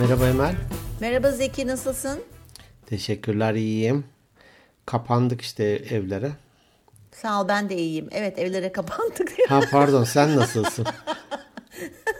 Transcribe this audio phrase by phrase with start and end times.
[0.00, 0.54] Merhaba Emel.
[1.00, 2.20] Merhaba Zeki nasılsın?
[2.86, 4.04] Teşekkürler iyiyim.
[4.86, 6.30] Kapandık işte evlere.
[7.12, 8.08] Sağ ol ben de iyiyim.
[8.12, 9.32] Evet evlere kapandık.
[9.48, 10.86] Ha pardon sen nasılsın?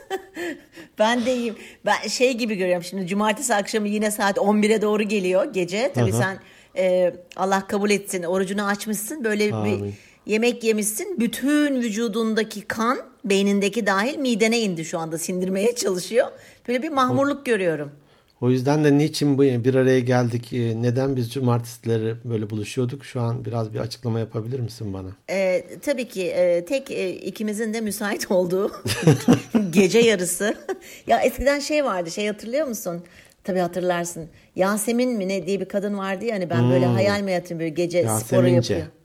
[0.99, 1.55] ben de iyiyim.
[1.85, 5.91] Ben şey gibi görüyorum şimdi cumartesi akşamı yine saat 11'e doğru geliyor gece.
[5.95, 6.17] Tabii hı.
[6.17, 6.39] sen
[6.77, 9.23] e, Allah kabul etsin orucunu açmışsın.
[9.23, 9.83] Böyle Amin.
[9.85, 9.93] bir
[10.25, 11.19] yemek yemişsin.
[11.19, 16.27] Bütün vücudundaki kan beynindeki dahil midene indi şu anda sindirmeye çalışıyor.
[16.67, 17.91] Böyle bir mahmurluk görüyorum.
[18.41, 20.53] O yüzden de niçin bu bir araya geldik?
[20.53, 23.05] Ee, Neden biz cumartesileri böyle buluşuyorduk?
[23.05, 25.07] Şu an biraz bir açıklama yapabilir misin bana?
[25.29, 28.71] Ee, tabii ki e, tek e, ikimizin de müsait olduğu
[29.69, 30.55] gece yarısı.
[31.07, 33.03] ya eskiden şey vardı şey hatırlıyor musun?
[33.43, 34.29] Tabii hatırlarsın.
[34.55, 37.69] Yasemin mi ne diye bir kadın vardı ya hani ben böyle hayal mi yatırım böyle
[37.69, 38.09] gece sporu
[38.47, 38.73] Yasemince.
[38.73, 39.00] yapıyor.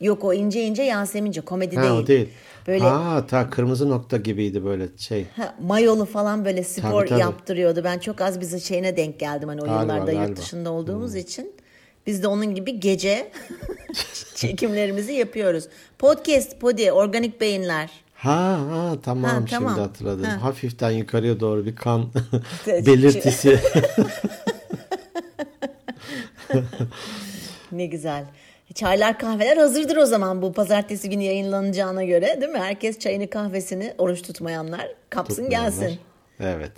[0.00, 1.92] Yok o ince ince Yasemince komedi Ha değil.
[1.94, 2.28] o değil.
[2.66, 5.26] Böyle Ha ta kırmızı nokta gibiydi böyle şey.
[5.36, 7.20] ha, mayolu falan böyle spor Tabii, tabii.
[7.20, 7.84] yaptırıyordu.
[7.84, 10.22] Ben çok az bize şeyine denk geldim hani o Galiba, yıllarda galiba.
[10.22, 10.28] Hmm.
[10.28, 11.52] yurt dışında olduğumuz için.
[12.06, 13.32] Biz de onun gibi gece
[14.34, 15.64] çekimlerimizi yapıyoruz.
[15.98, 17.90] Podcast, podi, organik beyinler.
[18.14, 19.78] Ha, ha tamam, Ha, şimdi tamam.
[19.78, 20.24] hatırladım.
[20.24, 20.42] Ha.
[20.42, 22.04] Hafiften yukarıya doğru bir kan
[22.66, 23.58] belirtisi.
[27.72, 28.24] Ne güzel.
[28.74, 32.58] Çaylar kahveler hazırdır o zaman bu pazartesi günü yayınlanacağına göre değil mi?
[32.58, 35.98] Herkes çayını kahvesini oruç tutmayanlar kapsın gelsin.
[36.40, 36.72] Evet.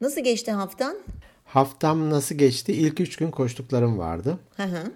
[0.00, 0.96] Nasıl geçti haftan?
[1.44, 2.72] Haftam nasıl geçti?
[2.72, 4.38] İlk üç gün koştuklarım vardı.
[4.56, 4.92] Hı hı.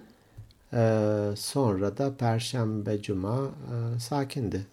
[0.72, 4.66] Ee, sonra da Perşembe, Cuma e, sakindi.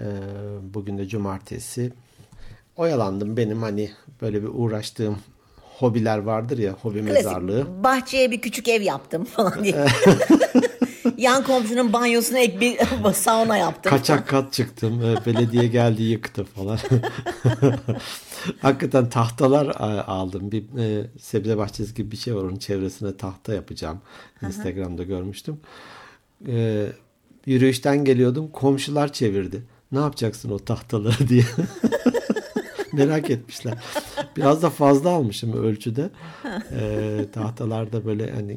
[0.00, 0.04] Ee,
[0.62, 1.92] bugün de Cumartesi.
[2.76, 3.90] Oyalandım benim hani
[4.22, 5.18] böyle bir uğraştığım
[5.78, 7.64] hobiler vardır ya hobi mezarlığı.
[7.64, 7.84] Klasik.
[7.84, 9.86] Bahçeye bir küçük ev yaptım falan diye.
[11.18, 12.78] Yan komşunun banyosuna ek bir
[13.12, 13.90] sauna yaptım.
[13.90, 15.02] Kaçak kat çıktım.
[15.04, 16.78] Ee, Belediye geldi yıktı falan.
[18.62, 20.52] Hakikaten tahtalar a- aldım.
[20.52, 22.42] Bir e, sebze bahçesi gibi bir şey var.
[22.42, 23.98] Onun çevresine tahta yapacağım.
[24.42, 25.60] Instagram'da görmüştüm.
[26.48, 26.86] Ee,
[27.46, 28.48] yürüyüşten geliyordum.
[28.52, 29.62] Komşular çevirdi.
[29.92, 31.44] Ne yapacaksın o tahtaları diye.
[32.92, 33.74] Merak etmişler.
[34.36, 36.10] Biraz da fazla almışım ölçüde.
[36.72, 38.56] Ee, tahtalarda böyle hani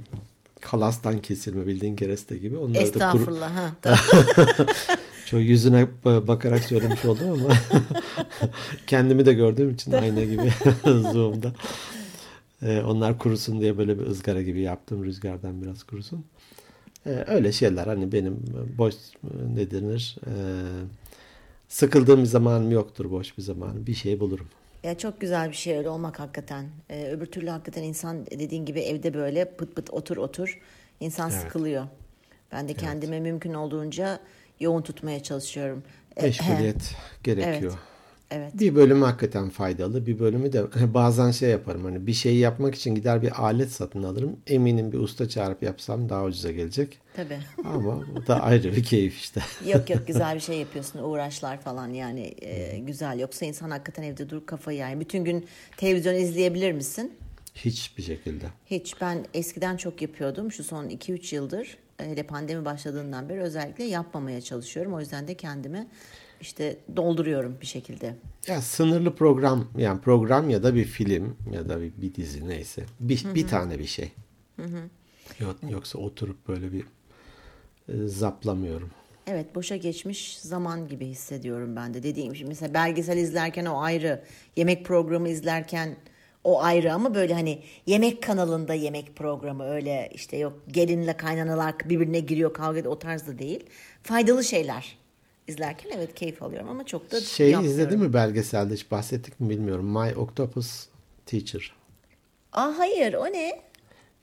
[0.61, 2.57] kalastan kesilme bildiğin kereste gibi.
[2.57, 3.55] Onları da kuru, Estağfurullah.
[3.55, 3.99] Ha, tamam.
[5.25, 7.53] çok yüzüne ba- bakarak söylemiş oldum ama
[8.87, 10.51] kendimi de gördüğüm için ayna gibi
[10.85, 11.53] Zoom'da.
[12.63, 16.25] Ee, onlar kurusun diye böyle bir ızgara gibi yaptım rüzgardan biraz kurusun.
[17.05, 18.39] Ee, öyle şeyler hani benim
[18.77, 18.93] boş
[19.55, 20.31] ne denir ee,
[21.71, 24.47] sıkıldığım bir zamanım yoktur boş bir zaman bir şey bulurum.
[24.83, 26.69] Ya çok güzel bir şey öyle olmak hakikaten.
[26.89, 30.59] Ee, öbür türlü hakikaten insan dediğin gibi evde böyle pıt pıt otur otur
[30.99, 31.87] insan sıkılıyor.
[32.51, 34.19] Ben de kendime mümkün olduğunca
[34.59, 35.83] yoğun tutmaya çalışıyorum.
[36.17, 37.71] Ee, Meşguliyet gerekiyor.
[37.71, 37.90] Evet.
[38.31, 38.59] Evet.
[38.59, 40.05] Bir bölümü hakikaten faydalı.
[40.05, 41.83] Bir bölümü de bazen şey yaparım.
[41.83, 44.37] Hani bir şeyi yapmak için gider bir alet satın alırım.
[44.47, 46.99] Eminim bir usta çağırıp yapsam daha ucuza gelecek.
[47.15, 47.39] Tabii.
[47.63, 49.41] Ama bu da ayrı bir keyif işte.
[49.73, 54.29] Yok yok güzel bir şey yapıyorsun uğraşlar falan yani e, güzel yoksa insan hakikaten evde
[54.29, 55.45] dur kafayı yani bütün gün
[55.77, 57.13] televizyon izleyebilir misin?
[57.55, 58.45] Hiçbir şekilde.
[58.65, 63.83] Hiç ben eskiden çok yapıyordum şu son 2-3 yıldır e, hele pandemi başladığından beri özellikle
[63.83, 65.87] yapmamaya çalışıyorum o yüzden de kendimi
[66.41, 68.15] işte dolduruyorum bir şekilde.
[68.47, 72.83] Ya sınırlı program yani program ya da bir film ya da bir, bir dizi neyse.
[72.99, 74.11] Bir, bir tane bir şey.
[75.39, 76.83] Yok, yoksa oturup böyle bir
[77.89, 78.91] e, zaplamıyorum.
[79.27, 84.23] Evet boşa geçmiş zaman gibi hissediyorum ben de dediğim gibi mesela belgesel izlerken o ayrı
[84.55, 85.95] yemek programı izlerken
[86.43, 92.19] o ayrı ama böyle hani yemek kanalında yemek programı öyle işte yok gelinle kaynanalar birbirine
[92.19, 93.65] giriyor kavga ediyor o tarzda değil
[94.03, 94.97] faydalı şeyler
[95.47, 97.79] izlerken evet keyif alıyorum ama çok da Şeyi yapmıyorum.
[97.81, 99.85] izledin mi belgeselde hiç bahsettik mi bilmiyorum.
[99.85, 100.87] My Octopus
[101.25, 101.75] Teacher.
[102.53, 103.61] Aa hayır o ne?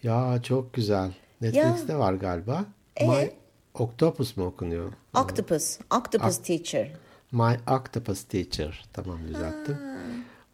[0.03, 1.11] Ya çok güzel.
[1.41, 2.65] Netflix'te var galiba.
[2.97, 3.07] Ee?
[3.07, 3.31] My
[3.75, 4.93] Octopus mu okunuyor?
[5.15, 5.79] Octopus.
[5.97, 6.91] Octopus Teacher.
[7.33, 8.85] My Octopus Teacher.
[8.93, 9.77] Tamam düzelttim.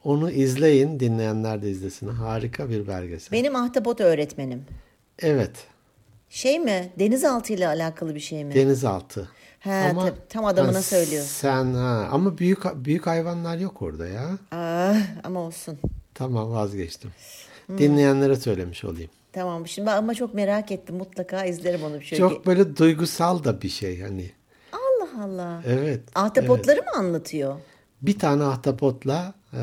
[0.04, 1.00] Onu izleyin.
[1.00, 2.08] Dinleyenler de izlesin.
[2.08, 3.32] Harika bir belgesel.
[3.32, 4.64] Benim ahtapot öğretmenim.
[5.18, 5.66] Evet.
[6.28, 6.92] Şey mi?
[6.98, 8.54] Denizaltı ile alakalı bir şey mi?
[8.54, 9.28] Denizaltı.
[9.64, 11.30] He, tabii, tam adamına Ha, söylüyorsun.
[11.30, 14.30] Sen ha ama büyük büyük hayvanlar yok orada ya.
[14.52, 14.94] Aa,
[15.24, 15.78] ama olsun.
[16.14, 17.10] Tamam vazgeçtim.
[17.66, 17.78] Hmm.
[17.78, 19.10] Dinleyenlere söylemiş olayım.
[19.32, 20.96] Tamam şimdi ben ama çok merak ettim.
[20.96, 22.02] Mutlaka izlerim onu.
[22.02, 24.30] Şöyle Çok böyle duygusal da bir şey hani.
[24.72, 25.62] Allah Allah.
[25.66, 26.00] Evet.
[26.14, 27.56] Ahtapotları mı anlatıyor?
[28.02, 29.56] Bir tane ahtapotla e,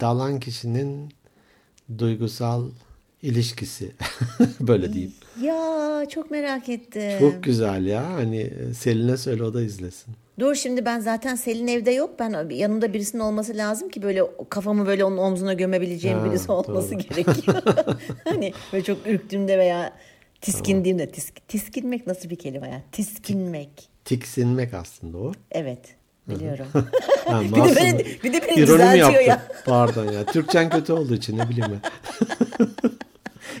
[0.00, 1.12] dalan kişinin
[1.98, 2.68] duygusal
[3.22, 3.92] ilişkisi
[4.60, 5.12] böyle diyeyim.
[5.42, 7.18] Ya çok merak ettim.
[7.20, 8.12] Çok güzel ya.
[8.12, 10.14] Hani Selin'e söyle o da izlesin.
[10.40, 12.10] Dur şimdi ben zaten Selin evde yok.
[12.18, 16.90] Ben yanımda birisinin olması lazım ki böyle kafamı böyle onun omzuna gömebileceğim Ha, birisi olması
[16.90, 16.98] doğru.
[16.98, 17.62] gerekiyor.
[18.24, 19.92] hani böyle çok ürktüğümde veya
[20.40, 22.82] tiskindiğimde tisk- tiskinmek nasıl bir kelime ya?
[22.92, 23.88] Tiskinmek.
[24.04, 25.32] Tiksinmek aslında o.
[25.52, 25.80] Evet.
[26.28, 26.66] Biliyorum.
[27.28, 29.20] Ha, bir de beni, bir de beni düzeltiyor yaptın?
[29.26, 29.42] ya.
[29.66, 30.24] Pardon ya.
[30.24, 31.90] Türkçen kötü olduğu için ne bileyim ben.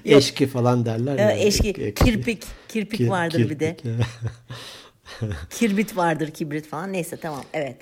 [0.04, 1.30] Eşki falan derler ya.
[1.32, 3.76] Ee, Eşki, Ek- kirpik, kirpik Kir- vardır bir de.
[3.76, 4.06] kirpik, ya.
[5.50, 6.92] Kirbit vardır, kibrit falan.
[6.92, 7.76] Neyse tamam, evet.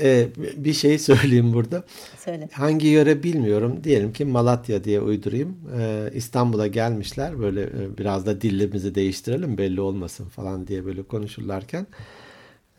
[0.00, 1.84] Ee, bir şey söyleyeyim burada.
[2.18, 2.48] Söyle.
[2.52, 3.84] Hangi yöre bilmiyorum.
[3.84, 5.58] Diyelim ki Malatya diye uydurayım.
[5.78, 7.38] Ee, İstanbul'a gelmişler.
[7.40, 11.86] Böyle e, biraz da dilimizi değiştirelim belli olmasın falan diye böyle konuşurlarken.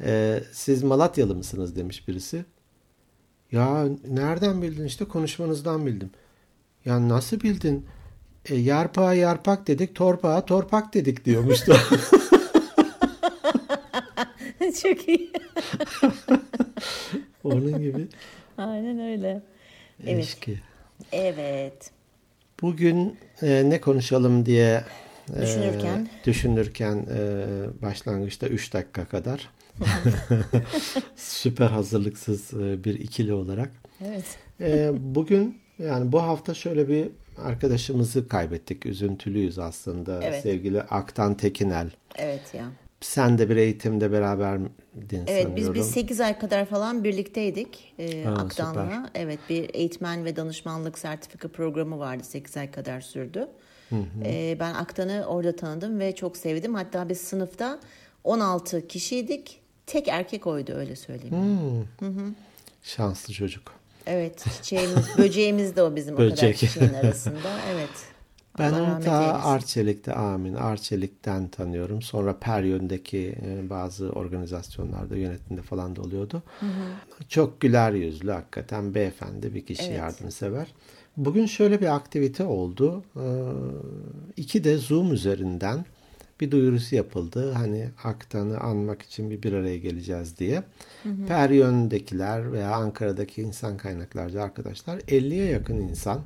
[0.01, 2.45] Ee, siz Malatyalı mısınız demiş birisi.
[3.51, 6.09] Ya nereden bildin işte konuşmanızdan bildim.
[6.85, 7.85] Ya nasıl bildin?
[8.49, 11.75] E, yarpağa yarpak dedik, torpağa torpak dedik diyormuştu.
[14.81, 15.31] Çok iyi.
[17.43, 18.07] Onun gibi.
[18.57, 19.41] Aynen öyle.
[20.03, 20.13] Evet.
[20.15, 20.59] ilişki.
[21.11, 21.91] Evet.
[22.61, 24.83] Bugün e, ne konuşalım diye
[25.37, 26.09] e, Düşünürken?
[26.25, 27.45] düşünürken e,
[27.81, 29.49] başlangıçta 3 dakika kadar
[31.15, 33.71] süper hazırlıksız e, bir ikili olarak
[34.07, 34.25] Evet.
[34.61, 38.85] e, bugün yani bu hafta şöyle bir arkadaşımızı kaybettik.
[38.85, 40.23] Üzüntülüyüz aslında.
[40.23, 40.43] Evet.
[40.43, 41.89] Sevgili Aktan Tekinel.
[42.15, 42.65] Evet ya.
[43.01, 44.69] Sen de bir eğitimde beraberdin
[45.27, 45.73] Evet biz sanıyorum.
[45.75, 48.83] biz 8 ay kadar falan birlikteydik e, Ha, Aktan'la.
[48.83, 49.09] süper.
[49.15, 53.47] Evet bir eğitmen ve danışmanlık sertifika programı vardı 8 ay kadar sürdü.
[54.25, 56.73] E, ben Aktan'ı orada tanıdım ve çok sevdim.
[56.75, 57.79] Hatta biz sınıfta
[58.23, 59.59] 16 kişiydik.
[59.87, 61.35] Tek erkek oydu öyle söyleyeyim.
[61.99, 62.33] Hmm.
[62.83, 63.73] Şanslı çocuk.
[64.07, 66.57] Evet çiçeğimiz, böceğimiz de o bizim o kadar Böcek.
[66.57, 67.59] kişinin arasında.
[67.73, 67.89] Evet.
[68.59, 69.47] Ben Allah onu ta eylesin.
[69.47, 70.53] Arçelik'te amin.
[70.53, 72.01] Arçelik'ten tanıyorum.
[72.01, 76.43] Sonra Peryon'daki e, bazı organizasyonlarda yönetimde falan da oluyordu.
[77.29, 79.97] Çok güler yüzlü hakikaten beyefendi bir kişi Evet.
[79.97, 80.67] yardımsever.
[81.17, 83.03] Bugün şöyle bir aktivite oldu.
[83.15, 83.21] Ee,
[84.37, 85.85] İki de Zoom üzerinden
[86.41, 87.51] bir duyurusu yapıldı.
[87.51, 90.63] Hani Aktan'ı anmak için bir bir araya geleceğiz diye.
[91.27, 96.21] Peryon'dakiler veya Ankara'daki insan kaynaklarca arkadaşlar 50'ye yakın insan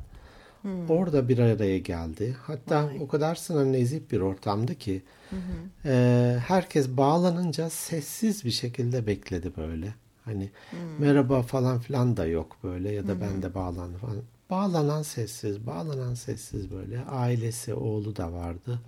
[0.89, 2.35] orada bir araya geldi.
[2.41, 5.01] Hatta o kadar sınır nezih bir ortamdı ki
[5.85, 9.93] e, herkes bağlanınca sessiz bir şekilde bekledi böyle.
[10.25, 10.49] Hani
[10.99, 14.21] merhaba falan filan da yok böyle ya da ben de bağlandım falan.
[14.49, 16.99] Bağlanan sessiz, bağlanan sessiz böyle.
[17.05, 18.79] Ailesi, oğlu da vardı.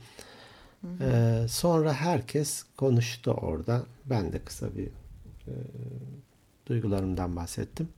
[1.01, 3.83] Ee, sonra herkes konuştu orada.
[4.05, 4.87] Ben de kısa bir
[5.47, 5.53] e,
[6.65, 7.89] duygularımdan bahsettim.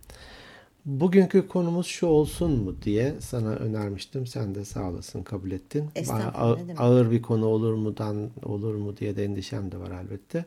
[0.85, 4.27] Bugünkü konumuz şu olsun mu diye sana önermiştim.
[4.27, 5.89] Sen de sağ olasın kabul ettin.
[5.95, 6.79] Demek.
[6.81, 10.45] ağır bir konu olur mudan olur mu diye de endişem de var elbette.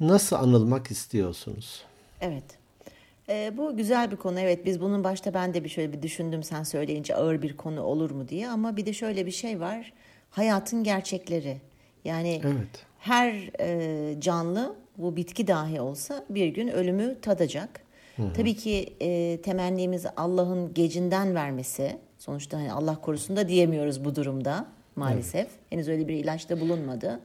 [0.00, 1.84] Nasıl anılmak istiyorsunuz?
[2.20, 2.44] Evet.
[3.28, 4.40] Ee, bu güzel bir konu.
[4.40, 7.82] Evet biz bunun başta ben de bir şöyle bir düşündüm sen söyleyince ağır bir konu
[7.82, 8.48] olur mu diye.
[8.48, 9.92] Ama bir de şöyle bir şey var.
[10.36, 11.56] Hayatın gerçekleri.
[12.04, 12.86] Yani Evet.
[12.98, 17.80] her e, canlı bu bitki dahi olsa bir gün ölümü tadacak.
[18.36, 21.96] Tabii ki e, temennimiz Allah'ın gecinden vermesi.
[22.18, 24.66] Sonuçta hani Allah korusun da diyemiyoruz bu durumda
[24.96, 25.48] maalesef.
[25.70, 27.20] Henüz öyle bir ilaçta bulunmadı.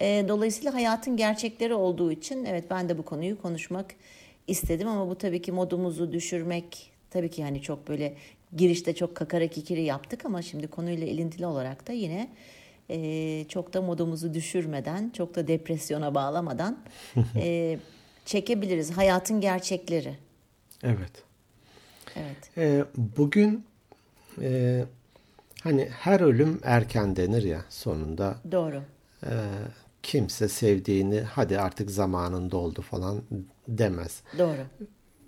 [0.00, 3.86] E, dolayısıyla hayatın gerçekleri olduğu için evet ben de bu konuyu konuşmak
[4.46, 8.14] istedim ama bu tabii ki modumuzu düşürmek tabii ki hani çok böyle
[8.56, 12.30] girişte çok kakara kikiri yaptık ama şimdi konuyla ilintili olarak da yine
[12.90, 16.78] e, çok da modumuzu düşürmeden çok da depresyona bağlamadan
[17.36, 17.78] e,
[18.24, 20.14] çekebiliriz hayatın gerçekleri.
[20.82, 21.12] Evet.
[22.16, 22.50] Evet.
[22.58, 23.64] Ee, bugün
[24.40, 24.84] e,
[25.62, 28.36] hani her ölüm erken denir ya sonunda.
[28.52, 28.82] Doğru.
[29.24, 29.30] Ee,
[30.02, 33.22] kimse sevdiğini hadi artık zamanın doldu falan
[33.68, 34.22] demez.
[34.38, 34.66] Doğru.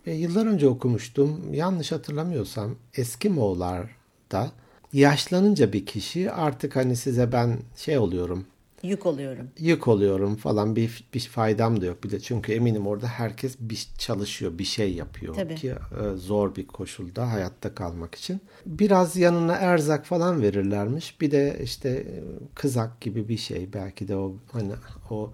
[0.07, 1.54] E, yıllar önce okumuştum.
[1.54, 4.50] Yanlış hatırlamıyorsam Eskimoğullar'da
[4.92, 8.47] yaşlanınca bir kişi artık hani size ben şey oluyorum
[8.83, 9.50] Yük oluyorum.
[9.59, 12.04] yük oluyorum falan bir, bir faydam da yok.
[12.04, 15.54] Bir de çünkü eminim orada herkes bir çalışıyor, bir şey yapıyor Tabii.
[15.54, 18.40] ki e, zor bir koşulda hayatta kalmak için.
[18.66, 21.21] Biraz yanına erzak falan verirlermiş.
[21.21, 22.23] Bir de işte e,
[22.54, 23.73] kızak gibi bir şey.
[23.73, 24.73] Belki de o hani
[25.11, 25.33] o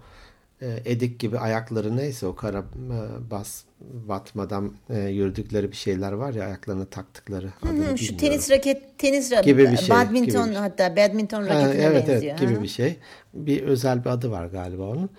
[0.65, 6.45] edik gibi ayakları neyse o kara e, bas batmadan e, yürüdükleri bir şeyler var ya
[6.45, 7.49] ayaklarına taktıkları.
[7.63, 10.61] adını Hı, şu tenis raket tenis raket Gibi bir şey, badminton gibi bir şey.
[10.61, 12.31] hatta badminton Ha, raketine evet benziyor.
[12.31, 12.63] evet gibi ha.
[12.63, 12.97] bir şey.
[13.33, 15.09] Bir özel bir adı var galiba onun.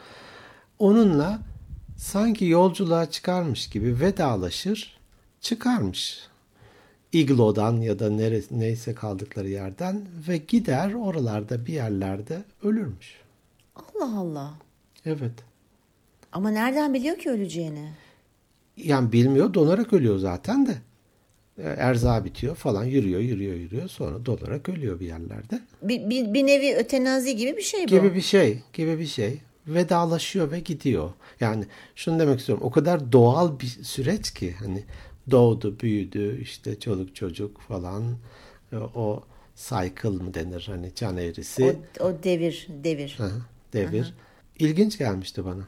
[0.78, 1.38] Onunla
[1.96, 4.98] sanki yolculuğa çıkarmış gibi vedalaşır,
[5.40, 6.18] çıkarmış.
[7.12, 13.16] iglodan ya da neresi, neyse kaldıkları yerden ve gider oralarda bir yerlerde ölürmüş.
[13.76, 14.50] Allah Allah.
[15.08, 15.32] Evet.
[16.32, 17.88] Ama nereden biliyor ki öleceğini?
[18.76, 20.74] Yani bilmiyor donarak ölüyor zaten de.
[21.58, 25.60] E, Erza bitiyor falan yürüyor yürüyor yürüyor sonra donarak ölüyor bir yerlerde.
[25.82, 27.86] Bir, bir, bir nevi ötenazi gibi bir şey bu.
[27.86, 29.40] Gibi bir şey gibi bir şey.
[29.66, 31.10] Vedalaşıyor ve gidiyor.
[31.40, 34.84] Yani şunu demek istiyorum o kadar doğal bir süreç ki hani
[35.30, 38.04] doğdu büyüdü işte çoluk çocuk falan
[38.72, 39.22] E, o
[39.56, 43.14] cycle mı denir hani can eğrisi O, o devir, devir.
[43.18, 44.14] Hı hı, devir.
[44.58, 45.62] İlginç gelmişti bana.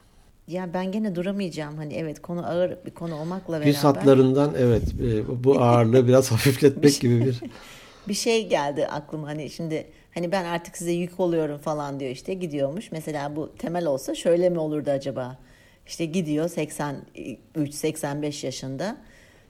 [0.49, 1.77] Ya ben gene duramayacağım.
[1.77, 3.67] Hani evet konu ağır bir konu olmakla beraber.
[3.67, 7.41] Yüz hatlarından evet e, bu ağırlığı biraz hafifletmek gibi bir
[8.09, 12.35] bir şey geldi aklıma hani şimdi hani ben artık size yük oluyorum falan diyor işte
[12.35, 12.93] gidiyormuş.
[12.93, 15.39] Mesela bu temel olsa şöyle mi olurdu acaba?
[15.87, 18.97] İşte gidiyor 83 85 yaşında.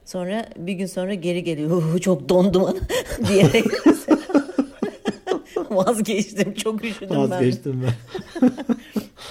[0.05, 1.83] Sonra bir gün sonra geri geliyor.
[1.93, 2.77] "Uu, Çok dondum
[3.27, 3.65] diyerek
[5.71, 6.53] vazgeçtim.
[6.53, 7.17] Çok üşüdüm ben.
[7.31, 7.93] vazgeçtim ben.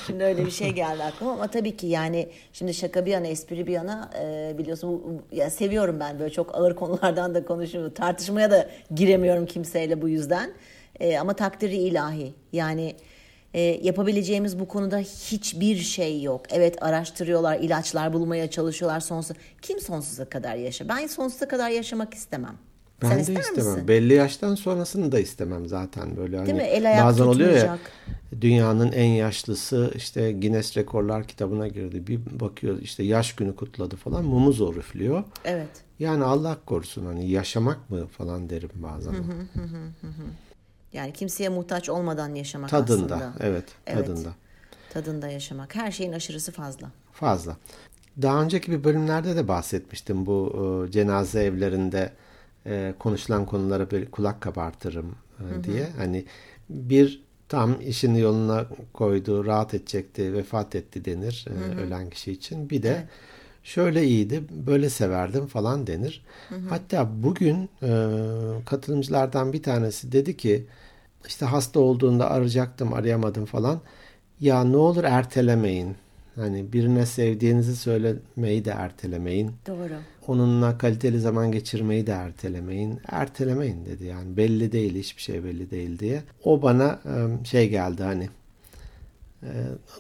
[0.07, 3.67] Şimdi öyle bir şey geldi aklıma ama tabii ki yani şimdi şaka bir yana espri
[3.67, 7.95] bir yana e, biliyorsun ya seviyorum ben böyle çok ağır konulardan da konuşuyorum.
[7.95, 10.53] Tartışmaya da giremiyorum kimseyle bu yüzden.
[11.01, 12.35] E, ama takdiri ilahi.
[12.53, 12.95] Yani
[13.55, 16.43] e, yapabileceğimiz bu konuda hiçbir şey yok.
[16.51, 19.37] Evet araştırıyorlar, ilaçlar bulmaya çalışıyorlar sonsuz.
[19.63, 20.89] Kim sonsuza kadar yaşa?
[20.89, 22.59] Ben sonsuza kadar yaşamak istemem.
[23.03, 23.73] Ben Sen de ister istemem.
[23.73, 23.89] misin?
[23.89, 26.37] Belli yaştan sonrasını da istemem zaten böyle.
[26.37, 26.63] Hani Değil mi?
[26.63, 27.93] El ayak bazen oluyor ya tutmayacak.
[28.41, 32.07] dünyanın en yaşlısı işte Guinness Rekorlar kitabına girdi.
[32.07, 35.25] Bir bakıyor işte yaş günü kutladı falan mumu zor üflüyor.
[35.45, 35.69] Evet.
[35.99, 39.15] Yani Allah korusun hani yaşamak mı falan derim bazen.
[40.93, 43.33] Yani kimseye muhtaç olmadan yaşamak Tadında aslında.
[43.41, 44.07] evet, Evet.
[44.07, 44.29] tadında.
[44.93, 45.75] Tadında yaşamak.
[45.75, 46.91] Her şeyin aşırısı fazla.
[47.13, 47.57] Fazla.
[48.23, 50.53] Daha önceki bir bölümlerde de bahsetmiştim bu
[50.89, 52.13] e, cenaze evlerinde
[52.67, 55.89] e, konuşulan konulara bir kulak kabartırım e, diye.
[55.97, 56.25] Hani
[56.71, 62.71] bir tam işini yoluna koydu, rahat edecekti, vefat etti denir e, ölen kişi için.
[62.71, 63.09] Bir de
[63.63, 66.25] şöyle iyiydi, böyle severdim falan denir.
[66.69, 67.91] Hatta bugün e,
[68.67, 70.67] katılımcılardan bir tanesi dedi ki
[71.27, 73.81] işte hasta olduğunda arayacaktım, arayamadım falan.
[74.41, 75.97] Ya ne olur ertelemeyin.
[76.41, 79.53] Hani birine sevdiğinizi söylemeyi de ertelemeyin.
[79.67, 79.95] Doğru.
[80.27, 83.01] Onunla kaliteli zaman geçirmeyi de ertelemeyin.
[83.09, 86.23] Ertelemeyin dedi yani belli değil hiçbir şey belli değil diye.
[86.45, 87.01] O bana
[87.45, 88.29] şey geldi hani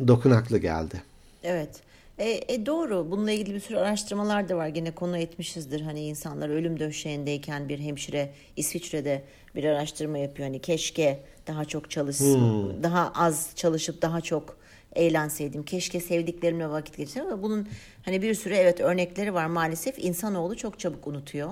[0.08, 1.02] dokunaklı geldi.
[1.42, 1.80] Evet.
[2.18, 3.10] E, e, doğru.
[3.10, 4.68] Bununla ilgili bir sürü araştırmalar da var.
[4.68, 5.80] Gene konu etmişizdir.
[5.80, 9.22] Hani insanlar ölüm döşeğindeyken bir hemşire İsviçre'de
[9.54, 10.48] bir araştırma yapıyor.
[10.48, 12.82] Hani keşke daha çok çalışsın.
[12.82, 14.59] Daha az çalışıp daha çok
[14.94, 15.62] eğlenseydim.
[15.62, 17.26] Keşke sevdiklerimle vakit geçirsem.
[17.26, 17.68] Ama bunun
[18.04, 19.46] hani bir sürü evet örnekleri var.
[19.46, 21.50] Maalesef insanoğlu çok çabuk unutuyor.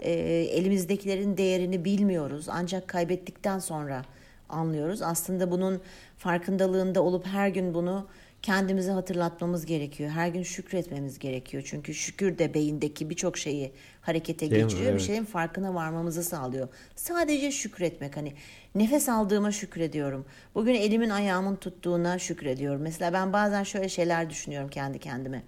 [0.00, 0.12] E,
[0.52, 2.46] elimizdekilerin değerini bilmiyoruz.
[2.48, 4.04] Ancak kaybettikten sonra
[4.48, 5.02] anlıyoruz.
[5.02, 5.80] Aslında bunun
[6.18, 8.06] farkındalığında olup her gün bunu
[8.44, 10.10] kendimize hatırlatmamız gerekiyor.
[10.10, 11.62] Her gün şükretmemiz gerekiyor.
[11.66, 14.68] Çünkü şükür de beyindeki birçok şeyi harekete Değil mi?
[14.68, 14.88] geçiriyor.
[14.88, 15.06] Bir Evet.
[15.06, 16.68] şeyin farkına varmamızı sağlıyor.
[16.96, 18.32] Sadece şükretmek hani
[18.74, 20.24] nefes aldığıma şükrediyorum.
[20.54, 22.82] Bugün elimin ayağımın tuttuğuna şükrediyorum.
[22.82, 25.42] Mesela ben bazen şöyle şeyler düşünüyorum kendi kendime.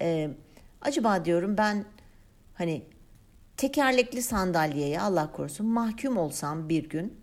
[0.00, 0.30] Ee,
[0.82, 1.84] acaba diyorum ben
[2.54, 2.82] hani
[3.56, 7.14] tekerlekli sandalyeye Allah korusun mahkum olsam bir gün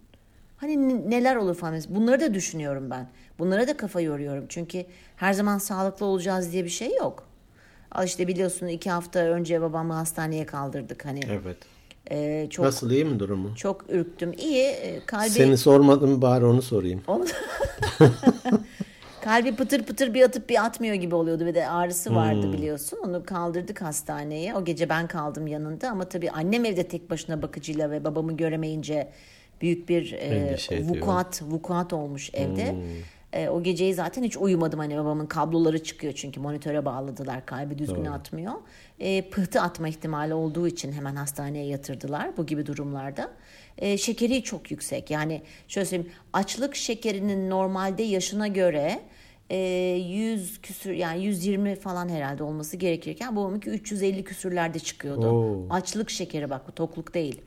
[0.58, 1.82] hani neler olur falan.
[1.90, 3.10] Bunları da düşünüyorum ben.
[3.40, 4.46] Bunlara da kafa yoruyorum.
[4.50, 4.86] Çünkü
[5.16, 7.24] her zaman sağlıklı olacağız diye bir şey yok.
[7.92, 11.06] Al işte biliyorsun iki hafta önce babamı hastaneye kaldırdık.
[11.06, 11.58] Hani Evet.
[12.12, 13.56] e, çok Nasıl iyi mi durumu?
[13.56, 14.34] çok ürktüm.
[14.38, 17.02] İyi e, kalbi Seni sormadım bari onu sorayım.
[17.08, 17.26] onu-
[19.24, 22.98] Kalbi pıtır pıtır bir atıp bir atmıyor gibi oluyordu ve de ağrısı vardı biliyorsun.
[23.06, 24.56] Onu kaldırdık hastaneye.
[24.56, 29.10] O gece ben kaldım yanında ama tabii annem evde tek başına bakıcıyla ve babamı göremeyince
[29.62, 30.96] büyük bir e, ediyor.
[30.96, 32.76] vukuat vukuat olmuş evde.
[33.34, 38.06] E, o geceyi zaten hiç uyumadım hani babamın kabloları çıkıyor çünkü monitöre bağladılar kalbi düzgün
[38.06, 38.54] atmıyor.
[39.00, 43.32] E, pıhtı atma ihtimali olduğu için hemen hastaneye yatırdılar bu gibi durumlarda.
[43.78, 49.00] E, şekeri çok yüksek yani şöyle söyleyeyim açlık şekerinin normalde yaşına göre
[49.50, 55.28] e, 100 küsür yani 120 falan herhalde olması gerekirken babamınki 350 küsürlerde çıkıyordu.
[55.28, 55.68] Oo.
[55.70, 57.42] Açlık şekeri bak bu tokluk değil.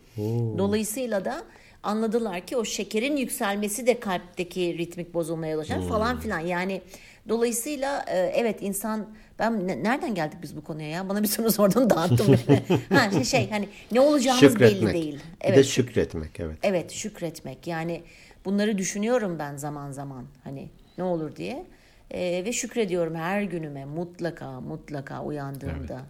[0.58, 1.42] Dolayısıyla da
[1.82, 6.38] anladılar ki o şekerin yükselmesi de kalpteki ritmik bozulmaya yol açar falan filan.
[6.40, 6.82] Yani
[7.28, 9.06] dolayısıyla e, evet insan
[9.38, 11.08] ben ne- nereden geldik biz bu konuya ya?
[11.08, 12.78] Bana bir soru sordun dağıttım beni.
[12.98, 14.82] ha şey, şey hani ne olacağımız Şükretmek.
[14.82, 15.14] belli değil.
[15.14, 15.58] Bir Evet.
[15.58, 16.58] de şükretmek evet.
[16.62, 18.02] Evet şükretmek yani
[18.44, 20.68] bunları düşünüyorum ben zaman zaman hani
[20.98, 21.64] ne olur diye
[22.10, 26.00] Ee, ve şükrediyorum her günüme mutlaka mutlaka uyandığımda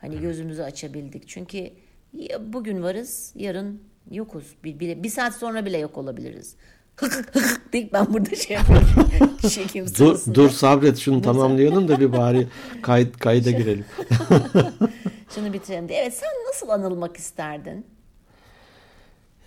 [0.00, 1.70] hani gözümüzü açabildik çünkü
[2.40, 4.44] bugün varız, yarın yokuz.
[4.64, 6.54] Bir, bir, bir saat sonra bile yok olabiliriz.
[7.72, 8.88] Deyip ben burada şey yapıyorum.
[9.50, 12.46] Çekim Dur, dur sabret şunu tamamlayalım da bir bari
[12.82, 13.84] kayıt, kayda girelim.
[15.34, 15.98] Şunu bitirelim diye.
[16.02, 17.86] Evet sen nasıl anılmak isterdin?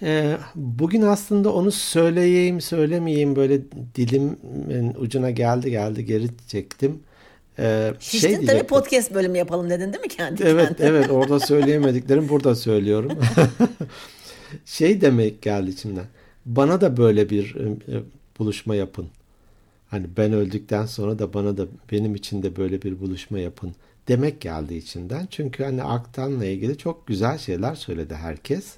[0.01, 3.61] Ee, bugün aslında onu söyleyeyim söylemeyeyim böyle
[3.95, 6.99] dilimin ucuna geldi geldi geri çektim.
[7.59, 8.67] Ee, Şiştin şey tabii diyecektim.
[8.67, 10.87] podcast bölümü yapalım dedin değil mi kendi Evet kendine?
[10.87, 13.11] evet orada söyleyemediklerim burada söylüyorum.
[14.65, 16.05] Şey demek geldi içimden.
[16.45, 18.01] Bana da böyle bir e, e,
[18.39, 19.07] buluşma yapın.
[19.89, 23.75] Hani ben öldükten sonra da bana da benim için de böyle bir buluşma yapın
[24.07, 25.27] demek geldi içinden.
[25.31, 28.75] Çünkü hani Aktan'la ilgili çok güzel şeyler söyledi herkes.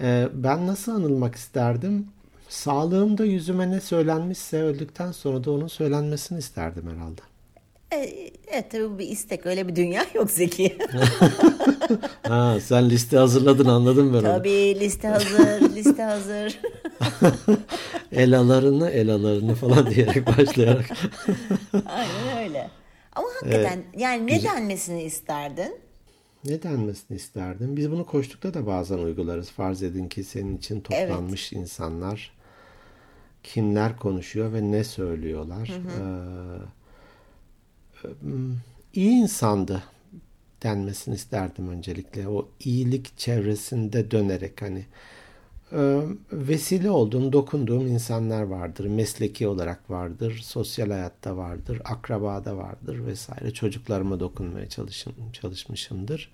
[0.00, 2.06] Ee, ben nasıl anılmak isterdim?
[2.48, 7.20] Sağlığımda yüzüme ne söylenmişse öldükten sonra da onun söylenmesini isterdim herhalde.
[7.94, 9.46] E, Evet tabii bu bir istek.
[9.46, 10.78] Öyle bir dünya yok Zeki.
[12.22, 14.22] Ha, sen liste hazırladın anladım ben onu.
[14.22, 16.60] tabii liste hazır, liste hazır.
[18.12, 20.86] Elalarını elalarını falan diyerek başlayarak.
[21.86, 22.70] Aynen öyle.
[23.12, 25.76] Ama hakikaten yani ne denmesini isterdin?
[26.44, 27.76] ne denmesini isterdim?
[27.76, 29.50] Biz bunu koştukta da bazen uygularız.
[29.50, 32.32] Farz edin ki senin için toplanmış insanlar
[33.42, 35.68] kimler konuşuyor ve ne söylüyorlar.
[35.68, 36.04] Ee,
[38.94, 39.82] iyi insandı
[40.62, 42.28] denmesini isterdim öncelikle.
[42.28, 44.84] O iyilik çevresinde dönerek hani
[45.72, 46.00] e,
[46.32, 48.86] vesile olduğum, dokunduğum insanlar vardır.
[48.86, 53.50] Mesleki olarak vardır, sosyal hayatta vardır, akrabada vardır vesaire.
[53.50, 56.32] Çocuklarıma dokunmaya çalışım, çalışmışımdır.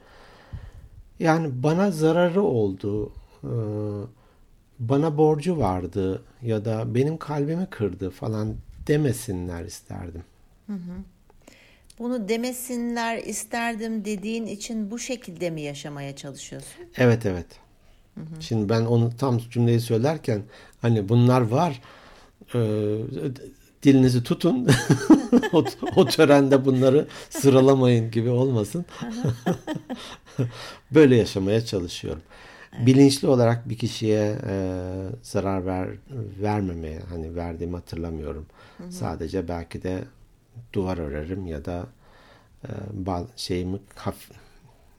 [1.18, 3.12] Yani bana zararı oldu,
[3.44, 3.52] e,
[4.78, 8.54] bana borcu vardı ya da benim kalbimi kırdı falan
[8.86, 10.24] demesinler isterdim.
[12.00, 16.84] Bunu demesinler isterdim dediğin için bu şekilde mi yaşamaya çalışıyorsun?
[16.96, 17.46] Evet evet.
[18.40, 20.42] Şimdi ben onu tam cümleyi söylerken
[20.82, 21.80] hani bunlar var
[22.54, 22.58] e,
[23.82, 24.68] dilinizi tutun
[25.52, 25.64] o,
[25.96, 28.84] o törende bunları sıralamayın gibi olmasın.
[30.90, 32.22] Böyle yaşamaya çalışıyorum.
[32.86, 34.82] Bilinçli olarak bir kişiye e,
[35.22, 35.88] zarar ver,
[36.42, 38.46] vermemeye hani verdiğimi hatırlamıyorum.
[38.90, 40.04] Sadece belki de
[40.72, 41.86] duvar örerim ya da
[43.36, 44.30] şeyimi hafif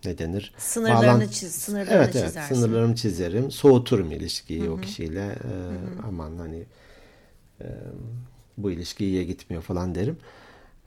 [0.05, 0.53] ne denir?
[0.57, 2.55] Sınırlarını Bağlan- çiz, sınırlarını evet, evet, çizersin.
[2.55, 3.51] sınırlarımı çizerim.
[3.51, 5.25] Soğuturum ilişkiyi o kişiyle.
[5.25, 5.53] E,
[6.07, 6.65] aman hani
[7.61, 7.67] e,
[8.57, 10.17] bu ilişki iyiye gitmiyor falan derim.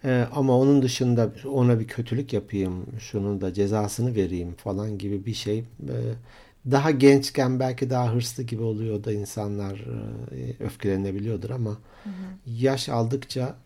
[0.05, 5.35] E, ama onun dışında ona bir kötülük yapayım, şunun da cezasını vereyim falan gibi bir
[5.35, 5.59] şey.
[5.59, 5.65] E,
[6.71, 9.85] daha gençken belki daha hırslı gibi oluyor da insanlar
[10.33, 11.79] e, öfkelenebiliyordur ama
[12.47, 13.57] yaş aldıkça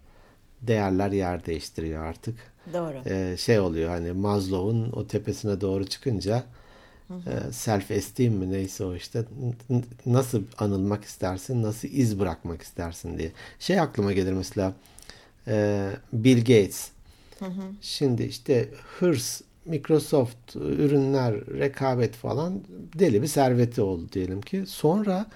[0.62, 2.34] değerler yer değiştiriyor artık.
[2.72, 3.02] Doğru.
[3.06, 6.44] Ee, şey oluyor hani Maslow'un o tepesine doğru çıkınca
[7.10, 9.24] e, self esteem mi neyse o işte
[10.06, 13.32] nasıl anılmak istersin nasıl iz bırakmak istersin diye.
[13.58, 14.72] Şey aklıma gelir mesela
[15.48, 16.90] e, Bill Gates.
[17.80, 18.68] Şimdi işte
[18.98, 22.60] hırs Microsoft ürünler rekabet falan
[22.98, 24.64] deli bir serveti oldu diyelim ki.
[24.66, 25.26] Sonra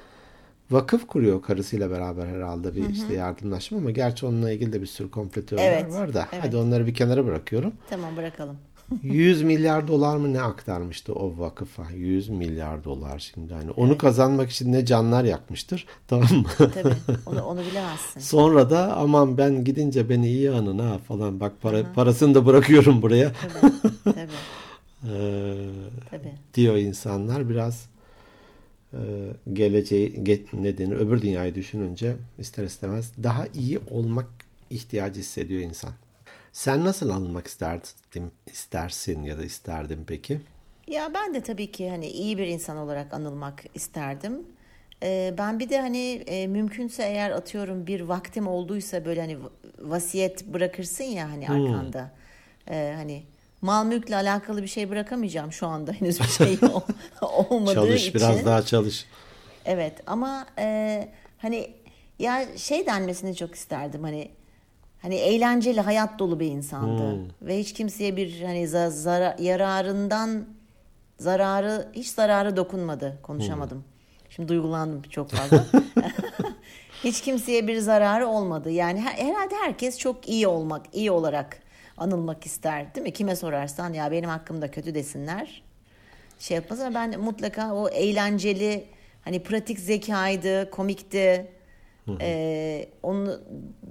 [0.72, 5.10] vakıf kuruyor karısıyla beraber herhalde bir işte yardımlaşma ama gerçi onunla ilgili de bir sürü
[5.10, 6.44] komplo teoriler Evet, var da evet.
[6.44, 7.72] hadi onları bir kenara bırakıyorum.
[7.90, 8.56] Tamam bırakalım.
[9.02, 11.90] 100 milyar dolar mı ne aktarmıştı o vakıfa?
[11.90, 13.54] 100 milyar dolar şimdi.
[13.54, 15.86] Hani onu kazanmak için ne canlar yakmıştır.
[16.08, 16.44] Tamam mı?
[16.58, 16.94] Tabii
[17.26, 18.20] onu, onu bilemezsin.
[18.20, 21.40] Sonra da aman ben gidince beni iyi anın ha falan.
[21.40, 23.32] Bak para, parasını da bırakıyorum buraya.
[23.60, 23.72] Tabii.
[24.04, 24.32] Tabii.
[25.12, 25.54] Ee,
[26.10, 26.32] Tabii.
[26.54, 27.86] diyor insanlar biraz
[29.52, 34.28] geleceği ge- ne denir öbür dünyayı düşününce ister istemez daha iyi olmak
[34.70, 35.90] ihtiyacı hissediyor insan.
[36.52, 40.40] Sen nasıl anılmak isterdin, istersin ya da isterdin peki?
[40.88, 44.38] Ya ben de tabii ki hani iyi bir insan olarak anılmak isterdim.
[45.02, 49.36] Ee, ben bir de hani e, mümkünse eğer atıyorum bir vaktim olduysa böyle hani
[49.78, 52.10] vasiyet bırakırsın ya hani arkanda.
[52.68, 53.22] Ee, hani
[53.62, 56.80] mal mülkle alakalı bir şey bırakamayacağım şu anda henüz bir şey ol-
[57.50, 58.14] olmadığı Çalış için.
[58.14, 59.06] biraz daha çalış.
[59.64, 61.70] Evet ama e, hani
[62.18, 64.30] ya şey denmesini çok isterdim hani
[65.02, 70.44] hani eğlenceli hayat dolu bir insandı ve hiç kimseye bir hani za- zara- yararından
[71.18, 73.84] zararı hiç zararı dokunmadı konuşamadım.
[74.30, 75.64] Şimdi duygulandım çok fazla.
[77.04, 78.70] hiç kimseye bir zararı olmadı.
[78.70, 81.58] Yani her- herhalde herkes çok iyi olmak, iyi olarak
[82.02, 83.12] anılmak ister değil mi?
[83.12, 85.62] Kime sorarsan ya benim hakkımda kötü desinler
[86.38, 88.84] şey yapmaz ama ben mutlaka o eğlenceli
[89.24, 91.46] hani pratik zekaydı, komikti.
[92.20, 93.40] Ee, onu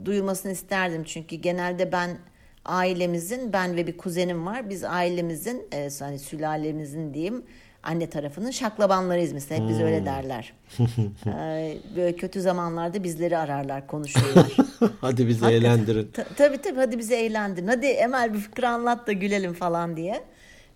[0.05, 2.17] duyulmasını isterdim çünkü genelde ben
[2.65, 4.69] ailemizin ben ve bir kuzenim var.
[4.69, 7.43] Biz ailemizin e, hani sülalemizin diyeyim
[7.83, 9.63] anne tarafının şaklabanlarıyız mesela.
[9.63, 10.53] Hep biz öyle derler.
[11.27, 14.57] Ee, böyle kötü zamanlarda bizleri ararlar, konuşurlar.
[15.01, 15.65] Hadi bizi Hakikaten.
[15.71, 16.11] eğlendirin.
[16.13, 17.67] Ta- tabii tabii hadi bizi eğlendirin.
[17.67, 20.23] Hadi Emel bir fıkra anlat da gülelim falan diye.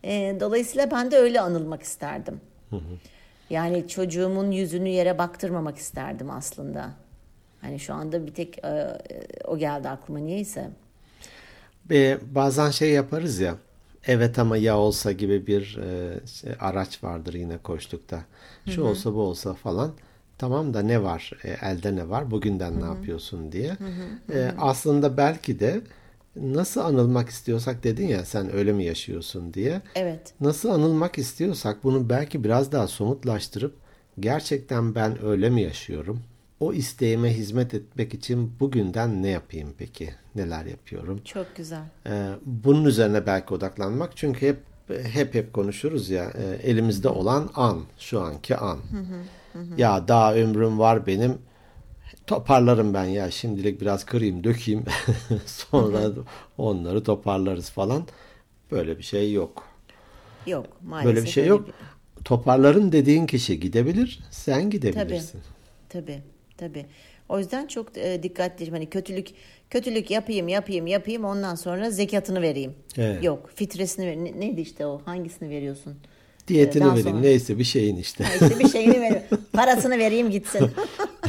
[0.04, 2.42] Ee, dolayısıyla ben de öyle anılmak isterdim.
[3.50, 6.90] Yani çocuğumun yüzünü yere baktırmamak isterdim aslında.
[7.62, 8.88] Hani şu anda bir tek e,
[9.46, 10.70] o geldi aklıma niyeyse.
[11.90, 13.56] Ve bazen şey yaparız ya.
[14.08, 18.24] Evet ama ya olsa gibi bir e, şey, araç vardır yine koştukta.
[18.66, 19.94] Şu olsa bu olsa falan.
[20.38, 21.32] Tamam da ne var?
[21.44, 22.32] E, elde ne var?
[22.32, 23.78] Bugünden ne yapıyorsun diye.
[24.34, 25.82] E, aslında belki de
[26.36, 29.82] nasıl anılmak istiyorsak dedin ya sen öyle mi yaşıyorsun diye.
[29.96, 30.34] Evet.
[30.42, 33.76] Nasıl anılmak istiyorsak bunu belki biraz daha somutlaştırıp
[34.20, 36.22] gerçekten ben öyle mi yaşıyorum?
[36.60, 40.10] O isteğime hizmet etmek için bugünden ne yapayım peki?
[40.36, 41.22] Neler yapıyorum?
[41.26, 41.84] Çok güzel.
[42.08, 44.18] Ee, bunun üzerine belki odaklanmak.
[44.18, 44.58] Çünkü hep
[45.04, 48.80] hep hep konuşuruz ya e, elimizde olan an, şu anki an.
[49.78, 51.38] Ya daha ömrüm var benim.
[52.28, 54.84] Toparlarım ben ya şimdilik biraz kırayım, dökeyim.
[55.46, 56.10] Sonra
[56.58, 58.04] onları toparlarız falan.
[58.72, 59.64] Böyle bir şey yok.
[60.48, 61.16] Yok maalesef.
[61.16, 61.68] Böyle bir şey yok.
[62.26, 65.42] Toparlarım dediğin kişi gidebilir, sen gidebilirsin.
[65.90, 66.35] Tabii, tabii.
[67.30, 68.74] O yüzden çok e, dikkatliyim.
[68.74, 69.28] Hani kötülük
[69.70, 72.74] kötülük yapayım, yapayım, yapayım ondan sonra zekatını vereyim.
[72.98, 73.24] Evet.
[73.24, 74.16] Yok, fitresini ver.
[74.18, 75.02] Ne- neydi işte o?
[75.06, 75.96] Hangisini veriyorsun?
[76.48, 78.24] Diyetini Daha vereyim sonra- neyse bir şeyin işte.
[78.24, 79.22] Ha, işte bir şeyini ver.
[79.54, 80.72] Parasını vereyim gitsin.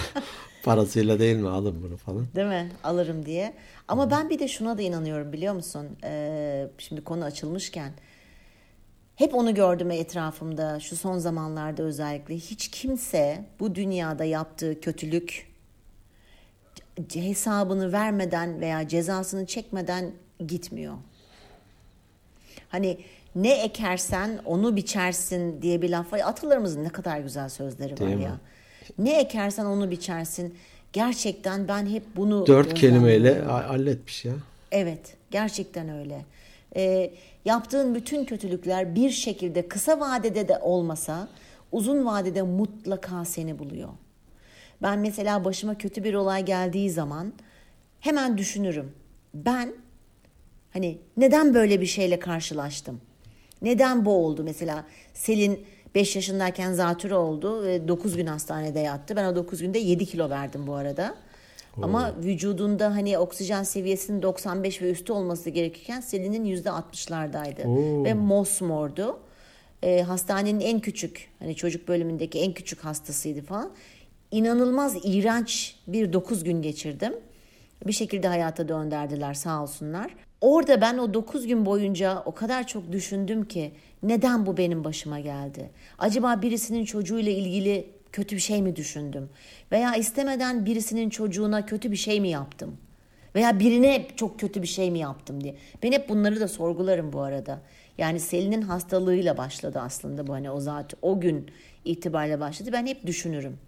[0.63, 2.27] Parasıyla değil mi alın bunu falan.
[2.37, 2.73] Değil mi?
[2.85, 3.55] Alırım diye.
[3.89, 5.87] Ama ben bir de şuna da inanıyorum biliyor musun?
[6.05, 7.93] Ee, şimdi konu açılmışken.
[9.17, 12.35] Hep onu gördüm etrafımda şu son zamanlarda özellikle.
[12.35, 15.47] Hiç kimse bu dünyada yaptığı kötülük
[17.15, 20.11] hesabını vermeden veya cezasını çekmeden
[20.47, 20.95] gitmiyor.
[22.69, 22.99] Hani
[23.35, 26.21] ne ekersen onu biçersin diye bir laf var.
[26.25, 28.23] Atalarımızın ne kadar güzel sözleri var Değil mi?
[28.23, 28.41] ya.
[28.99, 30.55] Ne ekersen onu biçersin.
[30.93, 34.33] Gerçekten ben hep bunu Dört kelimeyle halletmiş ya.
[34.73, 36.25] Evet, gerçekten öyle.
[36.77, 37.11] Ee,
[37.45, 41.29] yaptığın bütün kötülükler bir şekilde kısa vadede de olmasa
[41.73, 43.89] uzun vadede mutlaka seni buluyor.
[44.83, 47.33] Ben mesela başıma kötü bir olay geldiği zaman
[48.01, 48.93] hemen düşünürüm.
[49.35, 49.73] Ben
[50.73, 53.01] hani neden böyle bir şeyle karşılaştım?
[53.63, 54.43] Neden bu oldu?
[54.45, 59.17] Mesela Selin 5 yaşındayken zatürre oldu ve 9 gün hastanede yattı.
[59.17, 61.15] Ben o 9 günde 7 kilo verdim bu arada.
[61.83, 67.67] Ama vücudunda hani oksijen seviyesinin 95 ve üstü olması gerekirken Selin'in %60'lardaydı.
[67.67, 68.05] Oo.
[68.05, 69.19] Ve mosmordu.
[69.83, 73.71] Ee, hastanenin en küçük hani çocuk bölümündeki en küçük hastasıydı falan.
[74.31, 77.13] İnanılmaz iğrenç bir 9 gün geçirdim.
[77.87, 80.15] Bir şekilde hayata döndürdüler sağ olsunlar.
[80.41, 85.21] Orada ben o 9 gün boyunca o kadar çok düşündüm ki neden bu benim başıma
[85.21, 85.71] geldi?
[85.99, 89.29] Acaba birisinin çocuğuyla ilgili kötü bir şey mi düşündüm?
[89.73, 92.77] Veya istemeden birisinin çocuğuna kötü bir şey mi yaptım?
[93.35, 95.57] Veya birine çok kötü bir şey mi yaptım diye.
[95.83, 97.61] Ben hep bunları da sorgularım bu arada.
[97.99, 101.51] Yani Selin'in hastalığıyla başladı aslında bu hani o zaten o gün
[101.85, 102.71] itibariyle başladı.
[102.73, 103.59] Ben hep düşünürüm.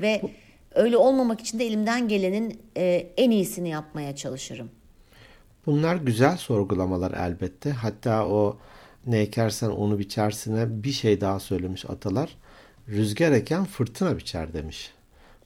[0.00, 0.22] Ve
[0.74, 4.70] öyle olmamak için de elimden gelenin e, en iyisini yapmaya çalışırım.
[5.66, 7.70] Bunlar güzel sorgulamalar elbette.
[7.70, 8.56] Hatta o
[9.06, 12.36] ne ekersen onu biçersine bir şey daha söylemiş atalar.
[12.92, 14.92] Rüzgar eken fırtına biçer demiş.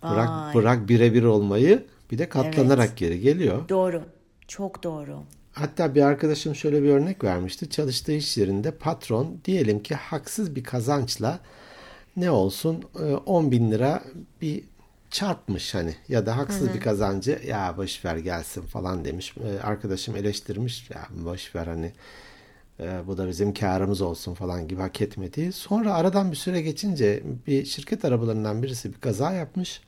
[0.02, 0.54] Bırak Vay.
[0.54, 3.68] bırak birebir olmayı bir de katlanarak geri geliyor.
[3.68, 4.02] Doğru.
[4.48, 5.22] Çok doğru.
[5.52, 7.70] Hatta bir arkadaşım şöyle bir örnek vermişti.
[7.70, 11.40] Çalıştığı iş yerinde patron diyelim ki haksız bir kazançla
[12.16, 14.02] ne olsun e, 10 bin lira
[14.42, 14.64] bir
[15.10, 19.34] çarpmış hani ya da haksız bir kazancı ya boş ver gelsin falan demiş.
[19.44, 21.92] E, Arkadaşım eleştirmiş ya boş ver hani
[22.80, 25.52] e, bu da bizim karımız olsun falan gibi hak etmediği.
[25.52, 29.80] Sonra aradan bir süre geçince bir şirket arabalarından birisi bir kaza yapmış.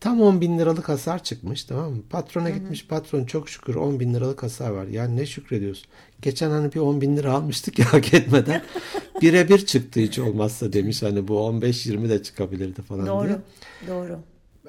[0.00, 2.02] Tam 10 bin liralık hasar çıkmış tamam mı?
[2.10, 4.86] Patrona gitmiş patron çok şükür 10 bin liralık hasar var.
[4.86, 5.86] Ya ne şükrediyorsun?
[6.22, 8.62] Geçen hani bir 10 bin lira almıştık ya hak etmeden.
[9.22, 13.14] Birebir çıktı hiç olmazsa demiş hani bu 15-20 de çıkabilirdi falan diye.
[13.14, 13.40] Doğru.
[13.88, 14.18] Doğru.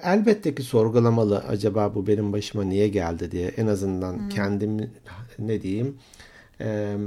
[0.03, 4.91] Elbette ki sorgulamalı acaba bu benim başıma niye geldi diye en azından kendimi
[5.39, 5.97] ne diyeyim
[6.61, 6.97] e,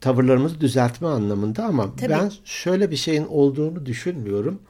[0.00, 2.10] tavırlarımızı düzeltme anlamında ama Tabii.
[2.10, 4.62] ben şöyle bir şeyin olduğunu düşünmüyorum.